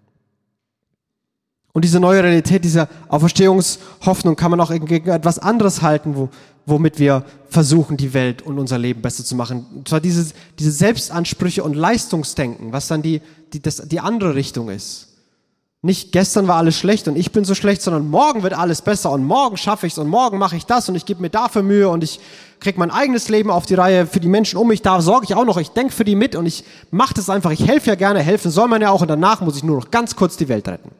Und 1.72 1.84
diese 1.86 2.00
neue 2.00 2.22
Realität, 2.22 2.64
diese 2.64 2.86
Auferstehungshoffnung 3.08 4.36
kann 4.36 4.50
man 4.50 4.60
auch 4.60 4.70
gegen 4.70 5.08
etwas 5.08 5.38
anderes 5.38 5.80
halten, 5.80 6.16
wo, 6.16 6.28
womit 6.66 6.98
wir 6.98 7.24
versuchen, 7.48 7.96
die 7.96 8.14
Welt 8.14 8.42
und 8.42 8.58
unser 8.58 8.78
Leben 8.78 9.02
besser 9.02 9.24
zu 9.24 9.34
machen. 9.34 9.66
Und 9.74 9.88
zwar 9.88 10.00
diese, 10.00 10.32
diese 10.58 10.70
Selbstansprüche 10.70 11.62
und 11.64 11.74
Leistungsdenken, 11.74 12.72
was 12.72 12.88
dann 12.88 13.02
die, 13.02 13.20
die, 13.52 13.60
das, 13.60 13.76
die 13.88 14.00
andere 14.00 14.34
Richtung 14.34 14.70
ist. 14.70 15.08
Nicht 15.84 16.12
gestern 16.12 16.46
war 16.46 16.58
alles 16.58 16.78
schlecht 16.78 17.08
und 17.08 17.16
ich 17.16 17.32
bin 17.32 17.44
so 17.44 17.56
schlecht, 17.56 17.82
sondern 17.82 18.08
morgen 18.08 18.44
wird 18.44 18.52
alles 18.52 18.82
besser 18.82 19.10
und 19.10 19.24
morgen 19.24 19.56
schaffe 19.56 19.88
ich 19.88 19.94
es 19.94 19.98
und 19.98 20.06
morgen 20.06 20.38
mache 20.38 20.54
ich 20.54 20.64
das 20.64 20.88
und 20.88 20.94
ich 20.94 21.06
gebe 21.06 21.20
mir 21.20 21.28
dafür 21.28 21.64
Mühe 21.64 21.88
und 21.88 22.04
ich 22.04 22.20
kriege 22.60 22.78
mein 22.78 22.92
eigenes 22.92 23.28
Leben 23.28 23.50
auf 23.50 23.66
die 23.66 23.74
Reihe 23.74 24.06
für 24.06 24.20
die 24.20 24.28
Menschen 24.28 24.58
um 24.58 24.68
mich. 24.68 24.82
Da 24.82 25.00
sorge 25.00 25.24
ich 25.24 25.34
auch 25.34 25.44
noch, 25.44 25.56
ich 25.56 25.70
denke 25.70 25.92
für 25.92 26.04
die 26.04 26.14
mit 26.14 26.36
und 26.36 26.46
ich 26.46 26.62
mache 26.92 27.14
das 27.14 27.28
einfach. 27.28 27.50
Ich 27.50 27.66
helfe 27.66 27.88
ja 27.88 27.96
gerne, 27.96 28.20
helfen 28.20 28.52
soll 28.52 28.68
man 28.68 28.80
ja 28.80 28.90
auch 28.90 29.02
und 29.02 29.08
danach 29.08 29.40
muss 29.40 29.56
ich 29.56 29.64
nur 29.64 29.74
noch 29.74 29.90
ganz 29.90 30.14
kurz 30.14 30.36
die 30.36 30.48
Welt 30.48 30.68
retten. 30.68 30.92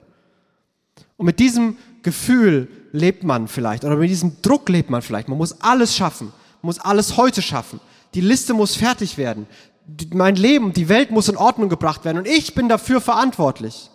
Und 1.17 1.27
mit 1.27 1.39
diesem 1.39 1.77
Gefühl 2.03 2.69
lebt 2.93 3.25
man 3.25 3.49
vielleicht 3.49 3.85
oder 3.85 3.97
mit 3.97 4.11
diesem 4.11 4.43
Druck 4.43 4.69
lebt 4.69 4.91
man 4.91 5.03
vielleicht. 5.03 5.29
Man 5.29 5.39
muss 5.39 5.61
alles 5.61 5.97
schaffen, 5.97 6.33
muss 6.61 6.79
alles 6.79 7.17
heute 7.17 7.43
schaffen. 7.43 7.81
Die 8.15 8.21
Liste 8.21 8.55
muss 8.55 8.77
fertig 8.77 9.17
werden. 9.17 9.47
Mein 10.13 10.37
Leben, 10.37 10.73
die 10.73 10.89
Welt 10.89 11.11
muss 11.11 11.29
in 11.29 11.37
Ordnung 11.37 11.69
gebracht 11.69 12.05
werden 12.05 12.19
und 12.19 12.29
ich 12.29 12.55
bin 12.55 12.69
dafür 12.69 13.01
verantwortlich. 13.01 13.91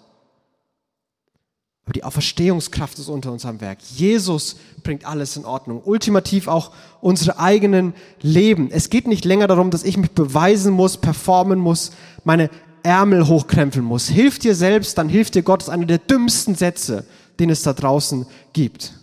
Aber 1.88 1.94
die 1.94 2.04
Auferstehungskraft 2.04 3.00
ist 3.00 3.08
unter 3.08 3.32
uns 3.32 3.46
am 3.46 3.62
Werk. 3.62 3.78
Jesus 3.96 4.58
bringt 4.84 5.06
alles 5.06 5.38
in 5.38 5.46
Ordnung. 5.46 5.82
Ultimativ 5.86 6.50
auch 6.50 6.72
unsere 7.00 7.40
eigenen 7.40 7.94
Leben. 8.22 8.70
Es 8.70 8.90
geht 8.90 9.08
nicht 9.08 9.24
länger 9.24 9.48
darum, 9.48 9.72
dass 9.72 9.86
ich 9.86 9.96
mich 9.96 10.12
beweisen 10.12 10.74
muss, 10.74 10.98
performen 10.98 11.60
muss, 11.60 11.92
meine 12.26 12.50
Ärmel 12.84 13.28
hochkrempeln 13.28 13.86
muss. 13.86 14.10
Hilf 14.10 14.38
dir 14.38 14.54
selbst, 14.54 14.98
dann 14.98 15.08
hilft 15.08 15.36
dir 15.36 15.44
Gott. 15.44 15.62
Das 15.62 15.68
ist 15.70 15.74
einer 15.74 15.86
der 15.86 16.00
dümmsten 16.00 16.56
Sätze, 16.56 17.06
den 17.40 17.50
es 17.50 17.64
da 17.64 17.74
draußen 17.74 18.26
gibt. 18.54 18.94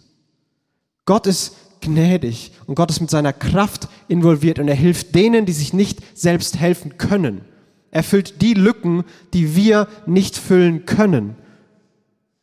Gott 1.07 1.27
ist 1.27 1.57
gnädig 1.81 2.53
und 2.66 2.75
Gott 2.75 2.90
ist 2.90 3.01
mit 3.01 3.11
seiner 3.11 3.33
Kraft 3.33 3.88
involviert 4.09 4.59
und 4.59 4.68
er 4.68 4.75
hilft 4.75 5.14
denen, 5.14 5.47
die 5.47 5.53
sich 5.53 5.73
nicht 5.73 6.01
selbst 6.16 6.59
helfen 6.59 6.97
können. 6.99 7.42
Er 7.90 8.03
füllt 8.03 8.42
die 8.42 8.55
Lücken, 8.55 9.05
die 9.33 9.55
wir 9.55 9.87
nicht 10.07 10.37
füllen 10.37 10.87
können. 10.87 11.37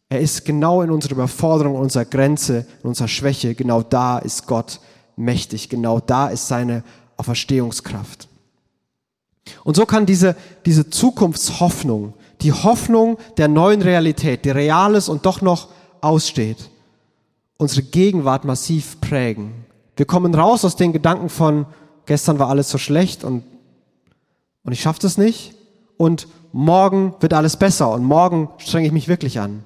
Er 0.07 0.19
ist 0.19 0.45
genau 0.45 0.81
in 0.81 0.91
unserer 0.91 1.13
Überforderung, 1.13 1.75
in 1.75 1.81
unserer 1.81 2.05
Grenze, 2.05 2.65
in 2.83 2.89
unserer 2.89 3.07
Schwäche. 3.07 3.55
Genau 3.55 3.81
da 3.81 4.19
ist 4.19 4.45
Gott 4.45 4.79
mächtig. 5.15 5.69
Genau 5.69 5.99
da 5.99 6.27
ist 6.27 6.47
seine 6.47 6.83
Auferstehungskraft. 7.17 8.27
Und 9.63 9.75
so 9.75 9.85
kann 9.85 10.05
diese, 10.05 10.35
diese 10.65 10.89
Zukunftshoffnung, 10.89 12.13
die 12.41 12.53
Hoffnung 12.53 13.17
der 13.37 13.47
neuen 13.47 13.81
Realität, 13.81 14.45
die 14.45 14.49
reales 14.49 15.09
und 15.09 15.25
doch 15.25 15.41
noch 15.41 15.69
aussteht, 16.01 16.69
unsere 17.57 17.83
Gegenwart 17.83 18.45
massiv 18.45 18.99
prägen. 19.01 19.65
Wir 19.95 20.05
kommen 20.05 20.33
raus 20.33 20.65
aus 20.65 20.75
den 20.75 20.93
Gedanken 20.93 21.29
von, 21.29 21.65
gestern 22.05 22.39
war 22.39 22.49
alles 22.49 22.69
so 22.69 22.77
schlecht 22.77 23.23
und, 23.23 23.43
und 24.63 24.71
ich 24.71 24.81
schaffe 24.81 24.99
das 25.01 25.17
nicht 25.17 25.53
und 25.97 26.27
morgen 26.51 27.13
wird 27.19 27.33
alles 27.33 27.57
besser 27.57 27.91
und 27.91 28.03
morgen 28.03 28.49
strenge 28.57 28.87
ich 28.87 28.93
mich 28.93 29.07
wirklich 29.07 29.39
an 29.39 29.63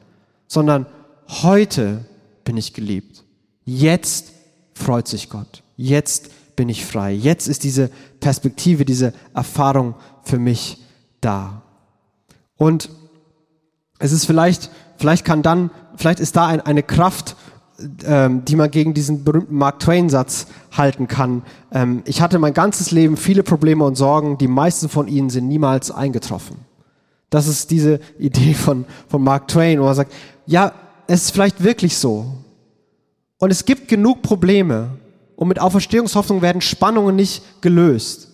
sondern 0.47 0.85
heute 1.27 2.05
bin 2.43 2.57
ich 2.57 2.73
geliebt. 2.73 3.23
Jetzt 3.65 4.31
freut 4.73 5.07
sich 5.07 5.29
Gott. 5.29 5.63
Jetzt 5.75 6.29
bin 6.55 6.69
ich 6.69 6.85
frei. 6.85 7.11
Jetzt 7.11 7.47
ist 7.47 7.63
diese 7.63 7.89
Perspektive, 8.19 8.85
diese 8.85 9.13
Erfahrung 9.33 9.95
für 10.23 10.39
mich 10.39 10.81
da. 11.21 11.63
Und 12.57 12.89
es 13.99 14.11
ist 14.11 14.25
vielleicht, 14.25 14.69
vielleicht 14.97 15.25
kann 15.25 15.41
dann, 15.41 15.69
vielleicht 15.95 16.19
ist 16.19 16.35
da 16.35 16.47
ein, 16.47 16.61
eine 16.61 16.83
Kraft, 16.83 17.35
ähm, 18.05 18.45
die 18.45 18.55
man 18.55 18.71
gegen 18.71 18.93
diesen 18.93 19.23
berühmten 19.23 19.55
Mark 19.55 19.79
Twain-Satz 19.79 20.47
halten 20.71 21.07
kann. 21.07 21.43
Ähm, 21.71 22.03
ich 22.05 22.21
hatte 22.21 22.39
mein 22.39 22.53
ganzes 22.53 22.91
Leben 22.91 23.17
viele 23.17 23.43
Probleme 23.43 23.83
und 23.83 23.95
Sorgen, 23.95 24.37
die 24.37 24.47
meisten 24.47 24.87
von 24.89 25.07
ihnen 25.07 25.29
sind 25.29 25.47
niemals 25.47 25.91
eingetroffen. 25.91 26.57
Das 27.29 27.47
ist 27.47 27.71
diese 27.71 27.99
Idee 28.17 28.53
von, 28.53 28.85
von 29.09 29.21
Mark 29.21 29.47
Twain, 29.47 29.81
wo 29.81 29.85
er 29.87 29.95
sagt, 29.95 30.13
ja, 30.45 30.71
es 31.07 31.23
ist 31.23 31.31
vielleicht 31.31 31.63
wirklich 31.63 31.97
so. 31.97 32.25
Und 33.39 33.51
es 33.51 33.65
gibt 33.65 33.87
genug 33.87 34.21
Probleme. 34.21 34.91
Und 35.35 35.49
mit 35.49 35.59
Auferstehungshoffnung 35.59 36.41
werden 36.41 36.61
Spannungen 36.61 37.15
nicht 37.15 37.61
gelöst. 37.61 38.29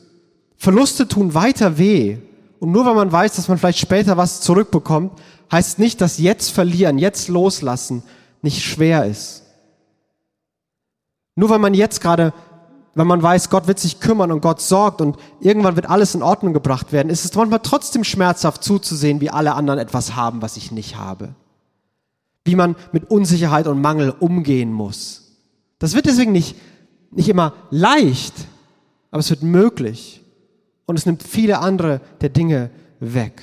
Verluste 0.56 1.08
tun 1.08 1.34
weiter 1.34 1.80
weh. 1.80 2.17
Und 2.62 2.71
nur 2.71 2.86
weil 2.86 2.95
man 2.95 3.12
weiß, 3.12 3.36
dass 3.36 3.50
man 3.50 3.58
vielleicht 3.58 3.80
später 3.80 4.15
was 4.15 4.39
zurückbekommt, 4.39 5.19
heißt 5.52 5.80
nicht, 5.80 6.00
dass 6.00 6.17
jetzt 6.17 6.52
verlieren, 6.52 6.97
jetzt 6.97 7.28
loslassen 7.28 8.04
nicht 8.41 8.63
schwer 8.63 9.06
ist. 9.06 9.43
Nur 11.36 11.50
weil 11.50 11.60
man 11.60 11.74
jetzt 11.74 12.00
gerade, 12.00 12.34
wenn 12.95 13.08
man 13.08 13.21
weiß, 13.21 13.50
Gott 13.50 13.67
wird 13.67 13.80
sich 13.80 14.00
kümmern 14.00 14.32
und 14.32 14.39
Gott 14.39 14.62
sorgt 14.62 15.02
und 15.02 15.17
irgendwann 15.41 15.76
wird 15.76 15.89
alles 15.89 16.15
in 16.15 16.24
Ordnung 16.24 16.54
gebracht 16.54 16.93
werden, 16.93 17.10
ist 17.10 17.26
es 17.26 17.36
manchmal 17.36 17.60
trotzdem 17.60 18.06
schmerzhaft 18.06 18.63
zuzusehen, 18.63 19.19
wie 19.19 19.30
alle 19.30 19.56
anderen 19.56 19.80
etwas 19.80 20.15
haben, 20.15 20.41
was 20.41 20.56
ich 20.56 20.71
nicht 20.71 20.95
habe 20.95 21.36
wie 22.43 22.56
man 22.56 22.76
mit 22.91 23.10
Unsicherheit 23.10 23.67
und 23.67 23.82
Mangel 23.82 24.12
umgehen 24.19 24.74
muss. 24.74 25.38
Das 25.80 25.93
wird 25.93 26.06
deswegen 26.06 26.32
nicht, 26.32 26.56
nicht 27.12 27.30
immer 27.30 27.54
leicht, 27.69 28.34
aber 29.12 29.19
es 29.19 29.30
wird 29.30 29.43
möglich. 29.43 30.20
Und 30.91 30.97
es 30.97 31.06
nimmt 31.06 31.23
viele 31.23 31.60
andere 31.60 32.01
der 32.19 32.27
Dinge 32.27 32.69
weg. 32.99 33.41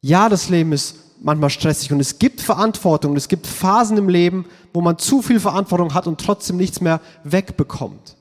Ja, 0.00 0.28
das 0.28 0.48
Leben 0.48 0.72
ist 0.72 0.96
manchmal 1.22 1.50
stressig 1.50 1.92
und 1.92 2.00
es 2.00 2.18
gibt 2.18 2.40
Verantwortung. 2.40 3.14
Es 3.14 3.28
gibt 3.28 3.46
Phasen 3.46 3.96
im 3.96 4.08
Leben, 4.08 4.44
wo 4.74 4.80
man 4.80 4.98
zu 4.98 5.22
viel 5.22 5.38
Verantwortung 5.38 5.94
hat 5.94 6.08
und 6.08 6.20
trotzdem 6.20 6.56
nichts 6.56 6.80
mehr 6.80 7.00
wegbekommt. 7.22 8.16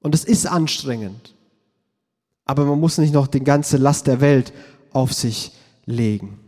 Und 0.00 0.12
es 0.12 0.24
ist 0.24 0.44
anstrengend. 0.44 1.36
Aber 2.46 2.64
man 2.64 2.80
muss 2.80 2.98
nicht 2.98 3.14
noch 3.14 3.28
die 3.28 3.44
ganze 3.44 3.76
Last 3.76 4.08
der 4.08 4.20
Welt 4.20 4.52
auf 4.92 5.12
sich 5.12 5.52
legen. 5.86 6.40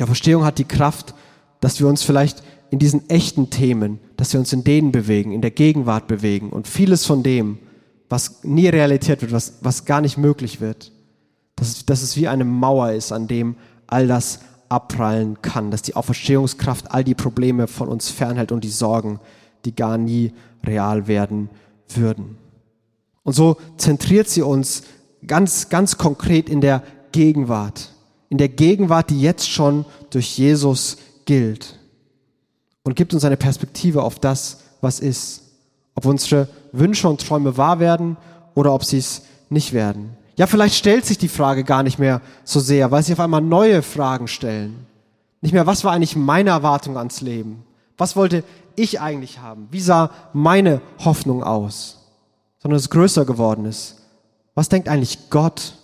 Die 0.00 0.02
Verstehung 0.04 0.44
hat 0.44 0.58
die 0.58 0.64
Kraft, 0.64 1.14
dass 1.60 1.78
wir 1.78 1.86
uns 1.86 2.02
vielleicht 2.02 2.42
in 2.72 2.80
diesen 2.80 3.08
echten 3.08 3.50
Themen, 3.50 4.00
dass 4.16 4.32
wir 4.32 4.40
uns 4.40 4.52
in 4.52 4.64
denen 4.64 4.90
bewegen, 4.90 5.30
in 5.30 5.42
der 5.42 5.52
Gegenwart 5.52 6.08
bewegen 6.08 6.50
und 6.50 6.66
vieles 6.66 7.06
von 7.06 7.22
dem, 7.22 7.60
was 8.08 8.42
nie 8.42 8.68
realisiert 8.68 9.20
wird, 9.20 9.32
was, 9.32 9.54
was 9.60 9.84
gar 9.84 10.00
nicht 10.00 10.18
möglich 10.18 10.60
wird, 10.60 10.92
dass, 11.56 11.84
dass 11.84 12.02
es 12.02 12.16
wie 12.16 12.28
eine 12.28 12.44
Mauer 12.44 12.92
ist, 12.92 13.12
an 13.12 13.28
dem 13.28 13.56
all 13.86 14.06
das 14.06 14.40
abprallen 14.68 15.40
kann, 15.42 15.70
dass 15.70 15.82
die 15.82 15.96
Auferstehungskraft 15.96 16.90
all 16.90 17.04
die 17.04 17.14
Probleme 17.14 17.66
von 17.66 17.88
uns 17.88 18.10
fernhält 18.10 18.52
und 18.52 18.64
die 18.64 18.70
Sorgen, 18.70 19.20
die 19.64 19.74
gar 19.74 19.98
nie 19.98 20.32
real 20.64 21.06
werden 21.06 21.50
würden. 21.88 22.36
Und 23.22 23.32
so 23.32 23.56
zentriert 23.76 24.28
sie 24.28 24.42
uns 24.42 24.82
ganz, 25.26 25.68
ganz 25.68 25.98
konkret 25.98 26.48
in 26.48 26.60
der 26.60 26.82
Gegenwart, 27.12 27.92
in 28.28 28.38
der 28.38 28.48
Gegenwart, 28.48 29.10
die 29.10 29.20
jetzt 29.20 29.48
schon 29.48 29.84
durch 30.10 30.38
Jesus 30.38 30.98
gilt 31.24 31.78
und 32.84 32.94
gibt 32.94 33.12
uns 33.12 33.24
eine 33.24 33.36
Perspektive 33.36 34.02
auf 34.02 34.18
das, 34.18 34.60
was 34.80 35.00
ist. 35.00 35.42
Ob 35.98 36.06
unsere 36.06 36.46
Wünsche 36.70 37.08
und 37.08 37.26
Träume 37.26 37.56
wahr 37.56 37.80
werden 37.80 38.16
oder 38.54 38.72
ob 38.72 38.84
sie 38.84 38.98
es 38.98 39.22
nicht 39.50 39.72
werden. 39.72 40.16
Ja, 40.36 40.46
vielleicht 40.46 40.76
stellt 40.76 41.04
sich 41.04 41.18
die 41.18 41.26
Frage 41.26 41.64
gar 41.64 41.82
nicht 41.82 41.98
mehr 41.98 42.20
so 42.44 42.60
sehr, 42.60 42.92
weil 42.92 43.02
sie 43.02 43.14
auf 43.14 43.18
einmal 43.18 43.40
neue 43.40 43.82
Fragen 43.82 44.28
stellen. 44.28 44.86
Nicht 45.40 45.52
mehr, 45.52 45.66
was 45.66 45.82
war 45.82 45.90
eigentlich 45.90 46.14
meine 46.14 46.50
Erwartung 46.50 46.96
ans 46.96 47.20
Leben? 47.20 47.64
Was 47.96 48.14
wollte 48.14 48.44
ich 48.76 49.00
eigentlich 49.00 49.40
haben? 49.40 49.66
Wie 49.72 49.80
sah 49.80 50.12
meine 50.32 50.80
Hoffnung 51.04 51.42
aus? 51.42 52.06
Sondern 52.60 52.78
es 52.78 52.90
größer 52.90 53.24
geworden 53.24 53.64
ist. 53.64 53.96
Was 54.54 54.68
denkt 54.68 54.88
eigentlich 54.88 55.30
Gott? 55.30 55.74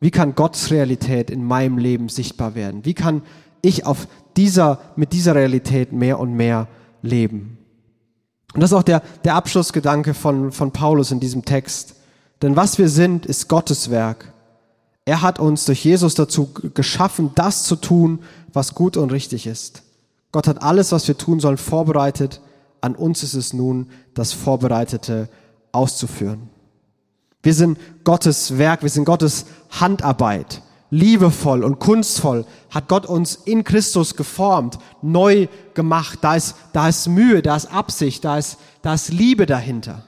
Wie 0.00 0.10
kann 0.10 0.34
Gottes 0.34 0.72
Realität 0.72 1.30
in 1.30 1.44
meinem 1.44 1.78
Leben 1.78 2.08
sichtbar 2.08 2.56
werden? 2.56 2.84
Wie 2.84 2.94
kann 2.94 3.22
ich 3.60 3.86
auf 3.86 4.08
dieser, 4.36 4.80
mit 4.96 5.12
dieser 5.12 5.36
Realität 5.36 5.92
mehr 5.92 6.18
und 6.18 6.34
mehr 6.34 6.66
leben. 7.00 7.58
Und 8.54 8.60
das 8.60 8.70
ist 8.70 8.76
auch 8.76 8.82
der, 8.82 9.02
der 9.24 9.34
Abschlussgedanke 9.34 10.14
von, 10.14 10.52
von 10.52 10.72
Paulus 10.72 11.10
in 11.10 11.20
diesem 11.20 11.44
Text. 11.44 11.94
Denn 12.42 12.56
was 12.56 12.78
wir 12.78 12.88
sind, 12.88 13.24
ist 13.24 13.48
Gottes 13.48 13.90
Werk. 13.90 14.32
Er 15.04 15.22
hat 15.22 15.38
uns 15.38 15.64
durch 15.64 15.84
Jesus 15.84 16.14
dazu 16.14 16.50
geschaffen, 16.74 17.32
das 17.34 17.64
zu 17.64 17.76
tun, 17.76 18.20
was 18.52 18.74
gut 18.74 18.96
und 18.96 19.10
richtig 19.10 19.46
ist. 19.46 19.82
Gott 20.32 20.46
hat 20.46 20.62
alles, 20.62 20.92
was 20.92 21.08
wir 21.08 21.18
tun 21.18 21.40
sollen, 21.40 21.56
vorbereitet. 21.56 22.40
An 22.80 22.94
uns 22.94 23.22
ist 23.22 23.34
es 23.34 23.52
nun, 23.52 23.88
das 24.14 24.32
Vorbereitete 24.32 25.28
auszuführen. 25.72 26.48
Wir 27.42 27.54
sind 27.54 27.78
Gottes 28.04 28.58
Werk, 28.58 28.82
wir 28.82 28.90
sind 28.90 29.04
Gottes 29.04 29.46
Handarbeit. 29.70 30.62
Liebevoll 30.92 31.64
und 31.64 31.78
kunstvoll 31.78 32.44
hat 32.68 32.86
Gott 32.86 33.06
uns 33.06 33.34
in 33.34 33.64
Christus 33.64 34.14
geformt, 34.14 34.78
neu 35.00 35.48
gemacht. 35.72 36.18
Da 36.20 36.36
ist, 36.36 36.54
da 36.74 36.88
ist 36.88 37.08
Mühe, 37.08 37.40
da 37.40 37.56
ist 37.56 37.72
Absicht, 37.72 38.24
da 38.24 38.36
ist, 38.36 38.58
da 38.82 38.92
ist 38.92 39.08
Liebe 39.08 39.46
dahinter. 39.46 40.04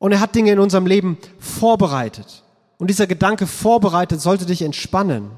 Und 0.00 0.10
er 0.10 0.20
hat 0.20 0.34
Dinge 0.34 0.50
in 0.50 0.58
unserem 0.58 0.84
Leben 0.84 1.16
vorbereitet. 1.38 2.42
Und 2.76 2.90
dieser 2.90 3.06
Gedanke 3.06 3.46
vorbereitet 3.46 4.20
sollte 4.20 4.46
dich 4.46 4.62
entspannen. 4.62 5.30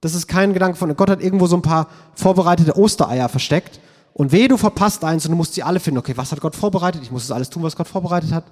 Das 0.00 0.14
ist 0.14 0.26
kein 0.26 0.54
Gedanke 0.54 0.78
von, 0.78 0.96
Gott 0.96 1.10
hat 1.10 1.22
irgendwo 1.22 1.46
so 1.46 1.56
ein 1.56 1.62
paar 1.62 1.88
vorbereitete 2.14 2.76
Ostereier 2.76 3.28
versteckt. 3.28 3.78
Und 4.14 4.32
wehe, 4.32 4.48
du 4.48 4.56
verpasst 4.56 5.04
eins 5.04 5.26
und 5.26 5.32
du 5.32 5.36
musst 5.36 5.52
sie 5.52 5.62
alle 5.62 5.80
finden. 5.80 5.98
Okay, 5.98 6.16
was 6.16 6.32
hat 6.32 6.40
Gott 6.40 6.56
vorbereitet? 6.56 7.02
Ich 7.02 7.10
muss 7.10 7.28
das 7.28 7.30
alles 7.30 7.50
tun, 7.50 7.62
was 7.62 7.76
Gott 7.76 7.88
vorbereitet 7.88 8.32
hat. 8.32 8.44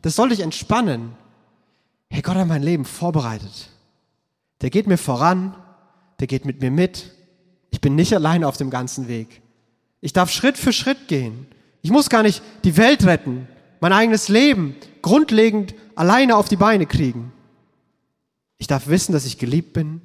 Das 0.00 0.16
soll 0.16 0.30
dich 0.30 0.40
entspannen. 0.40 1.12
Hey, 2.08 2.22
Gott 2.22 2.36
hat 2.36 2.48
mein 2.48 2.62
Leben 2.62 2.86
vorbereitet. 2.86 3.68
Der 4.60 4.70
geht 4.70 4.86
mir 4.86 4.98
voran, 4.98 5.54
der 6.20 6.26
geht 6.26 6.44
mit 6.44 6.60
mir 6.60 6.70
mit. 6.70 7.12
Ich 7.70 7.80
bin 7.80 7.94
nicht 7.94 8.14
allein 8.14 8.44
auf 8.44 8.56
dem 8.56 8.70
ganzen 8.70 9.08
Weg. 9.08 9.42
Ich 10.00 10.12
darf 10.12 10.30
Schritt 10.30 10.58
für 10.58 10.72
Schritt 10.72 11.08
gehen. 11.08 11.46
Ich 11.82 11.90
muss 11.90 12.08
gar 12.08 12.22
nicht 12.22 12.42
die 12.64 12.76
Welt 12.76 13.04
retten, 13.04 13.46
mein 13.80 13.92
eigenes 13.92 14.28
Leben 14.28 14.74
grundlegend 15.02 15.74
alleine 15.94 16.36
auf 16.36 16.48
die 16.48 16.56
Beine 16.56 16.86
kriegen. 16.86 17.32
Ich 18.58 18.66
darf 18.66 18.88
wissen, 18.88 19.12
dass 19.12 19.24
ich 19.24 19.38
geliebt 19.38 19.72
bin, 19.72 20.00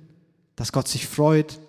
dass 0.55 0.71
Gott 0.71 0.87
sich 0.87 1.07
freut, 1.07 1.59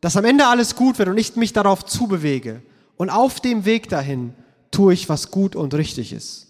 dass 0.00 0.16
am 0.16 0.24
Ende 0.24 0.46
alles 0.46 0.76
gut 0.76 0.98
wird 0.98 1.08
und 1.08 1.18
ich 1.18 1.36
mich 1.36 1.52
darauf 1.52 1.84
zubewege. 1.84 2.62
Und 2.96 3.10
auf 3.10 3.40
dem 3.40 3.64
Weg 3.64 3.88
dahin 3.88 4.34
tue 4.70 4.92
ich, 4.92 5.08
was 5.08 5.30
gut 5.30 5.56
und 5.56 5.72
richtig 5.74 6.12
ist. 6.12 6.48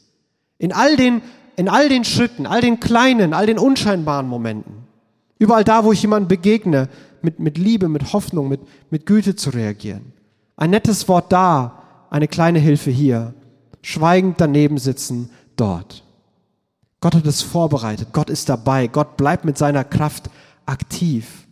In 0.58 0.72
all 0.72 0.96
den, 0.96 1.22
in 1.56 1.68
all 1.68 1.88
den 1.88 2.04
Schritten, 2.04 2.46
all 2.46 2.60
den 2.60 2.80
kleinen, 2.80 3.32
all 3.32 3.46
den 3.46 3.58
unscheinbaren 3.58 4.26
Momenten. 4.26 4.88
Überall 5.38 5.64
da, 5.64 5.85
wo 5.85 5.92
ich 5.92 6.03
jemandem 6.03 6.29
begegne, 6.29 6.88
mit, 7.22 7.38
mit 7.38 7.59
Liebe, 7.59 7.88
mit 7.88 8.12
Hoffnung, 8.12 8.48
mit, 8.48 8.61
mit 8.90 9.07
Güte 9.07 9.37
zu 9.37 9.51
reagieren. 9.51 10.12
Ein 10.57 10.70
nettes 10.70 11.09
Wort 11.09 11.33
da, 11.33 11.83
eine 12.11 12.29
kleine 12.29 12.59
Hilfe 12.59 12.90
hier. 12.90 13.35
Schweigend 13.83 14.40
daneben 14.40 14.79
sitzen 14.79 15.31
dort. 15.57 16.05
Gott 17.01 17.14
hat 17.14 17.27
es 17.27 17.42
vorbereitet. 17.42 18.09
Gott 18.12 18.29
ist 18.29 18.48
dabei. 18.48 18.88
Gott 18.88 19.16
bleibt 19.16 19.44
mit 19.44 19.57
seiner 19.57 19.85
Kraft 19.85 20.31
aktiv. 20.66 21.46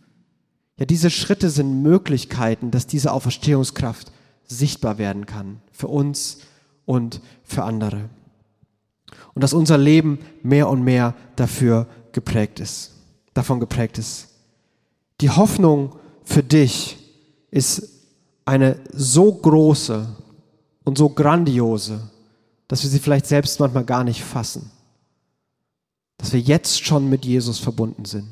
Ja, 0.77 0.85
diese 0.85 1.09
Schritte 1.09 1.49
sind 1.49 1.81
Möglichkeiten, 1.81 2.69
dass 2.69 2.85
diese 2.85 3.13
Auferstehungskraft 3.13 4.11
sichtbar 4.45 4.97
werden 4.97 5.25
kann. 5.25 5.61
Für 5.71 5.87
uns 5.87 6.39
und 6.85 7.21
für 7.43 7.63
andere. 7.63 8.09
Und 9.33 9.43
dass 9.43 9.53
unser 9.53 9.77
Leben 9.77 10.19
mehr 10.43 10.67
und 10.67 10.83
mehr 10.83 11.15
dafür 11.37 11.87
geprägt 12.11 12.59
ist 12.59 12.96
davon 13.37 13.59
geprägt 13.59 13.97
ist. 13.97 14.29
Die 15.21 15.29
Hoffnung 15.29 15.95
für 16.23 16.43
dich 16.43 16.97
ist 17.51 17.89
eine 18.45 18.79
so 18.91 19.31
große 19.33 20.07
und 20.83 20.97
so 20.97 21.09
grandiose, 21.09 22.01
dass 22.67 22.83
wir 22.83 22.89
sie 22.89 22.99
vielleicht 22.99 23.25
selbst 23.25 23.59
manchmal 23.59 23.85
gar 23.85 24.03
nicht 24.03 24.23
fassen. 24.23 24.71
Dass 26.17 26.33
wir 26.33 26.39
jetzt 26.39 26.85
schon 26.85 27.09
mit 27.09 27.25
Jesus 27.25 27.59
verbunden 27.59 28.05
sind. 28.05 28.27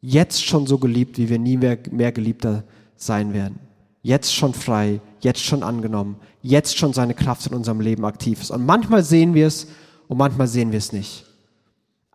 Jetzt 0.00 0.44
schon 0.44 0.66
so 0.66 0.78
geliebt, 0.78 1.18
wie 1.18 1.28
wir 1.28 1.38
nie 1.38 1.56
mehr, 1.56 1.78
mehr 1.90 2.12
geliebter 2.12 2.64
sein 2.96 3.32
werden. 3.32 3.58
Jetzt 4.02 4.34
schon 4.34 4.54
frei, 4.54 5.00
jetzt 5.20 5.42
schon 5.42 5.62
angenommen, 5.62 6.16
jetzt 6.40 6.78
schon 6.78 6.92
seine 6.92 7.14
Kraft 7.14 7.46
in 7.46 7.54
unserem 7.54 7.80
Leben 7.80 8.04
aktiv 8.04 8.40
ist. 8.40 8.50
Und 8.50 8.64
manchmal 8.64 9.02
sehen 9.02 9.34
wir 9.34 9.46
es 9.46 9.66
und 10.06 10.18
manchmal 10.18 10.46
sehen 10.46 10.70
wir 10.70 10.78
es 10.78 10.92
nicht. 10.92 11.24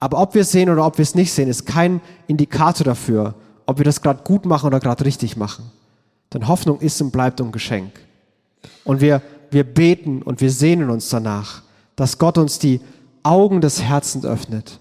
Aber 0.03 0.19
ob 0.19 0.33
wir 0.33 0.41
es 0.41 0.51
sehen 0.51 0.69
oder 0.69 0.85
ob 0.85 0.97
wir 0.97 1.03
es 1.03 1.15
nicht 1.15 1.31
sehen, 1.31 1.47
ist 1.47 1.65
kein 1.65 2.01
Indikator 2.27 2.83
dafür, 2.83 3.35
ob 3.65 3.77
wir 3.77 3.85
das 3.85 4.01
gerade 4.01 4.21
gut 4.25 4.45
machen 4.45 4.67
oder 4.67 4.81
gerade 4.81 5.05
richtig 5.05 5.37
machen. 5.37 5.71
Denn 6.33 6.49
Hoffnung 6.49 6.81
ist 6.81 7.01
und 7.01 7.11
bleibt 7.11 7.39
ein 7.39 7.53
Geschenk. 7.53 8.01
Und 8.83 8.99
wir, 8.99 9.21
wir 9.49 9.63
beten 9.63 10.21
und 10.21 10.41
wir 10.41 10.51
sehnen 10.51 10.89
uns 10.89 11.07
danach, 11.07 11.63
dass 11.95 12.17
Gott 12.17 12.37
uns 12.37 12.59
die 12.59 12.81
Augen 13.23 13.61
des 13.61 13.81
Herzens 13.81 14.25
öffnet 14.25 14.77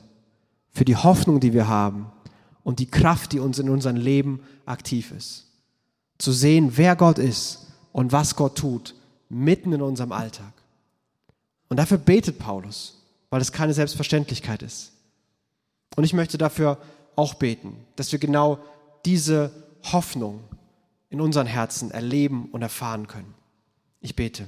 für 0.73 0.85
die 0.85 0.97
Hoffnung, 0.97 1.39
die 1.39 1.53
wir 1.53 1.69
haben 1.69 2.07
und 2.65 2.81
die 2.81 2.91
Kraft, 2.91 3.31
die 3.31 3.39
uns 3.39 3.61
in 3.61 3.71
unserem 3.71 3.95
Leben 3.95 4.41
aktiv 4.67 5.13
ist. 5.17 5.47
Zu 6.19 6.33
sehen, 6.33 6.73
wer 6.75 6.97
Gott 6.97 7.21
ist 7.21 7.69
und 7.93 8.11
was 8.11 8.35
Gott 8.35 8.59
tut, 8.59 8.97
mitten 9.29 9.73
in 9.73 9.83
unserem 9.83 10.11
Alltag. 10.11 10.53
Und 11.69 11.77
dafür 11.77 11.99
betet 11.99 12.41
Paulus, 12.41 13.05
weil 13.31 13.41
es 13.41 13.53
keine 13.53 13.73
Selbstverständlichkeit 13.73 14.63
ist. 14.63 14.89
Und 15.97 16.05
ich 16.05 16.13
möchte 16.13 16.39
dafür 16.39 16.79
auch 17.17 17.35
beten, 17.35 17.77
dass 17.97 18.13
wir 18.13 18.19
genau 18.19 18.59
diese 19.05 19.51
Hoffnung 19.93 20.45
in 21.11 21.21
unseren 21.21 21.47
Herzen 21.47 21.91
erleben 21.91 22.49
und 22.53 22.63
erfahren 22.63 23.07
können. 23.07 23.35
Ich 24.01 24.17
bete. 24.17 24.47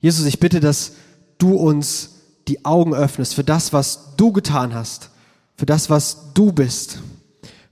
Jesus, 0.00 0.26
ich 0.26 0.38
bitte, 0.38 0.60
dass 0.60 0.92
du 1.38 1.54
uns 1.56 2.18
die 2.46 2.64
Augen 2.64 2.94
öffnest 2.94 3.34
für 3.34 3.44
das, 3.44 3.72
was 3.72 4.16
du 4.16 4.32
getan 4.32 4.74
hast, 4.74 5.10
für 5.56 5.66
das, 5.66 5.90
was 5.90 6.32
du 6.34 6.52
bist, 6.52 7.00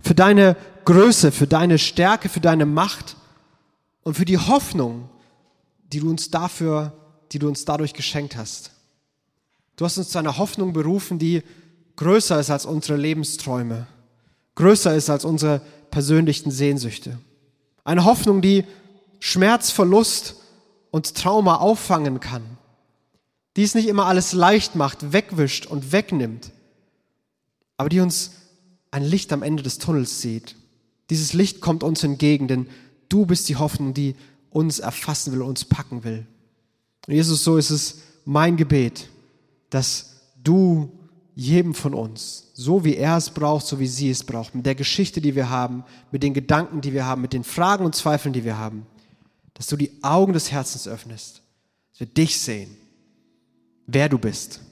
für 0.00 0.14
deine 0.14 0.56
Größe, 0.84 1.32
für 1.32 1.46
deine 1.46 1.78
Stärke, 1.78 2.28
für 2.28 2.40
deine 2.40 2.66
Macht 2.66 3.16
und 4.02 4.14
für 4.14 4.24
die 4.24 4.38
Hoffnung, 4.38 5.08
die 5.92 6.00
du 6.00 6.10
uns 6.10 6.30
dafür, 6.30 6.92
die 7.32 7.38
du 7.38 7.48
uns 7.48 7.64
dadurch 7.64 7.92
geschenkt 7.92 8.36
hast. 8.36 8.72
Du 9.76 9.84
hast 9.84 9.98
uns 9.98 10.08
zu 10.08 10.18
einer 10.18 10.38
Hoffnung 10.38 10.72
berufen, 10.72 11.18
die 11.18 11.42
größer 11.96 12.38
ist 12.38 12.50
als 12.50 12.66
unsere 12.66 12.98
Lebensträume, 12.98 13.86
größer 14.54 14.94
ist 14.94 15.10
als 15.10 15.24
unsere 15.24 15.60
persönlichen 15.90 16.50
Sehnsüchte. 16.50 17.18
Eine 17.84 18.04
Hoffnung, 18.04 18.42
die 18.42 18.64
Schmerz, 19.20 19.70
Verlust 19.70 20.36
und 20.90 21.14
Trauma 21.14 21.56
auffangen 21.56 22.20
kann, 22.20 22.42
die 23.56 23.62
es 23.62 23.74
nicht 23.74 23.88
immer 23.88 24.06
alles 24.06 24.32
leicht 24.32 24.74
macht, 24.74 25.12
wegwischt 25.12 25.66
und 25.66 25.92
wegnimmt, 25.92 26.52
aber 27.76 27.88
die 27.88 28.00
uns 28.00 28.32
ein 28.90 29.04
Licht 29.04 29.32
am 29.32 29.42
Ende 29.42 29.62
des 29.62 29.78
Tunnels 29.78 30.20
sieht. 30.20 30.56
Dieses 31.10 31.32
Licht 31.32 31.60
kommt 31.60 31.82
uns 31.82 32.02
entgegen, 32.02 32.48
denn 32.48 32.68
du 33.08 33.26
bist 33.26 33.48
die 33.48 33.56
Hoffnung, 33.56 33.94
die 33.94 34.16
uns 34.50 34.78
erfassen 34.78 35.32
will, 35.32 35.42
uns 35.42 35.64
packen 35.64 36.02
will. 36.04 36.26
Und 37.06 37.14
Jesus, 37.14 37.44
so 37.44 37.56
ist 37.56 37.70
es 37.70 37.98
mein 38.24 38.56
Gebet, 38.56 39.08
dass 39.70 40.16
du 40.42 40.95
jedem 41.36 41.74
von 41.74 41.92
uns, 41.92 42.50
so 42.54 42.82
wie 42.82 42.96
er 42.96 43.18
es 43.18 43.28
braucht, 43.28 43.66
so 43.66 43.78
wie 43.78 43.86
sie 43.86 44.08
es 44.08 44.24
braucht, 44.24 44.54
mit 44.54 44.64
der 44.64 44.74
Geschichte, 44.74 45.20
die 45.20 45.36
wir 45.36 45.50
haben, 45.50 45.84
mit 46.10 46.22
den 46.22 46.32
Gedanken, 46.32 46.80
die 46.80 46.94
wir 46.94 47.04
haben, 47.04 47.20
mit 47.20 47.34
den 47.34 47.44
Fragen 47.44 47.84
und 47.84 47.94
Zweifeln, 47.94 48.32
die 48.32 48.44
wir 48.44 48.56
haben, 48.56 48.86
dass 49.52 49.66
du 49.66 49.76
die 49.76 50.02
Augen 50.02 50.32
des 50.32 50.50
Herzens 50.50 50.88
öffnest, 50.88 51.42
dass 51.92 52.00
wir 52.00 52.06
dich 52.06 52.40
sehen, 52.40 52.74
wer 53.86 54.08
du 54.08 54.18
bist 54.18 54.62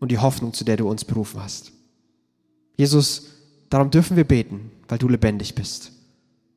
und 0.00 0.10
die 0.10 0.18
Hoffnung, 0.18 0.54
zu 0.54 0.64
der 0.64 0.78
du 0.78 0.88
uns 0.88 1.04
berufen 1.04 1.42
hast. 1.42 1.72
Jesus, 2.78 3.26
darum 3.68 3.90
dürfen 3.90 4.16
wir 4.16 4.24
beten, 4.24 4.70
weil 4.88 4.98
du 4.98 5.08
lebendig 5.08 5.54
bist. 5.54 5.92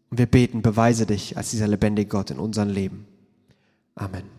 Und 0.10 0.20
wir 0.20 0.26
beten, 0.26 0.62
beweise 0.62 1.06
dich 1.06 1.36
als 1.36 1.52
dieser 1.52 1.68
lebendige 1.68 2.08
Gott 2.08 2.32
in 2.32 2.40
unserem 2.40 2.70
Leben. 2.70 3.06
Amen. 3.96 4.39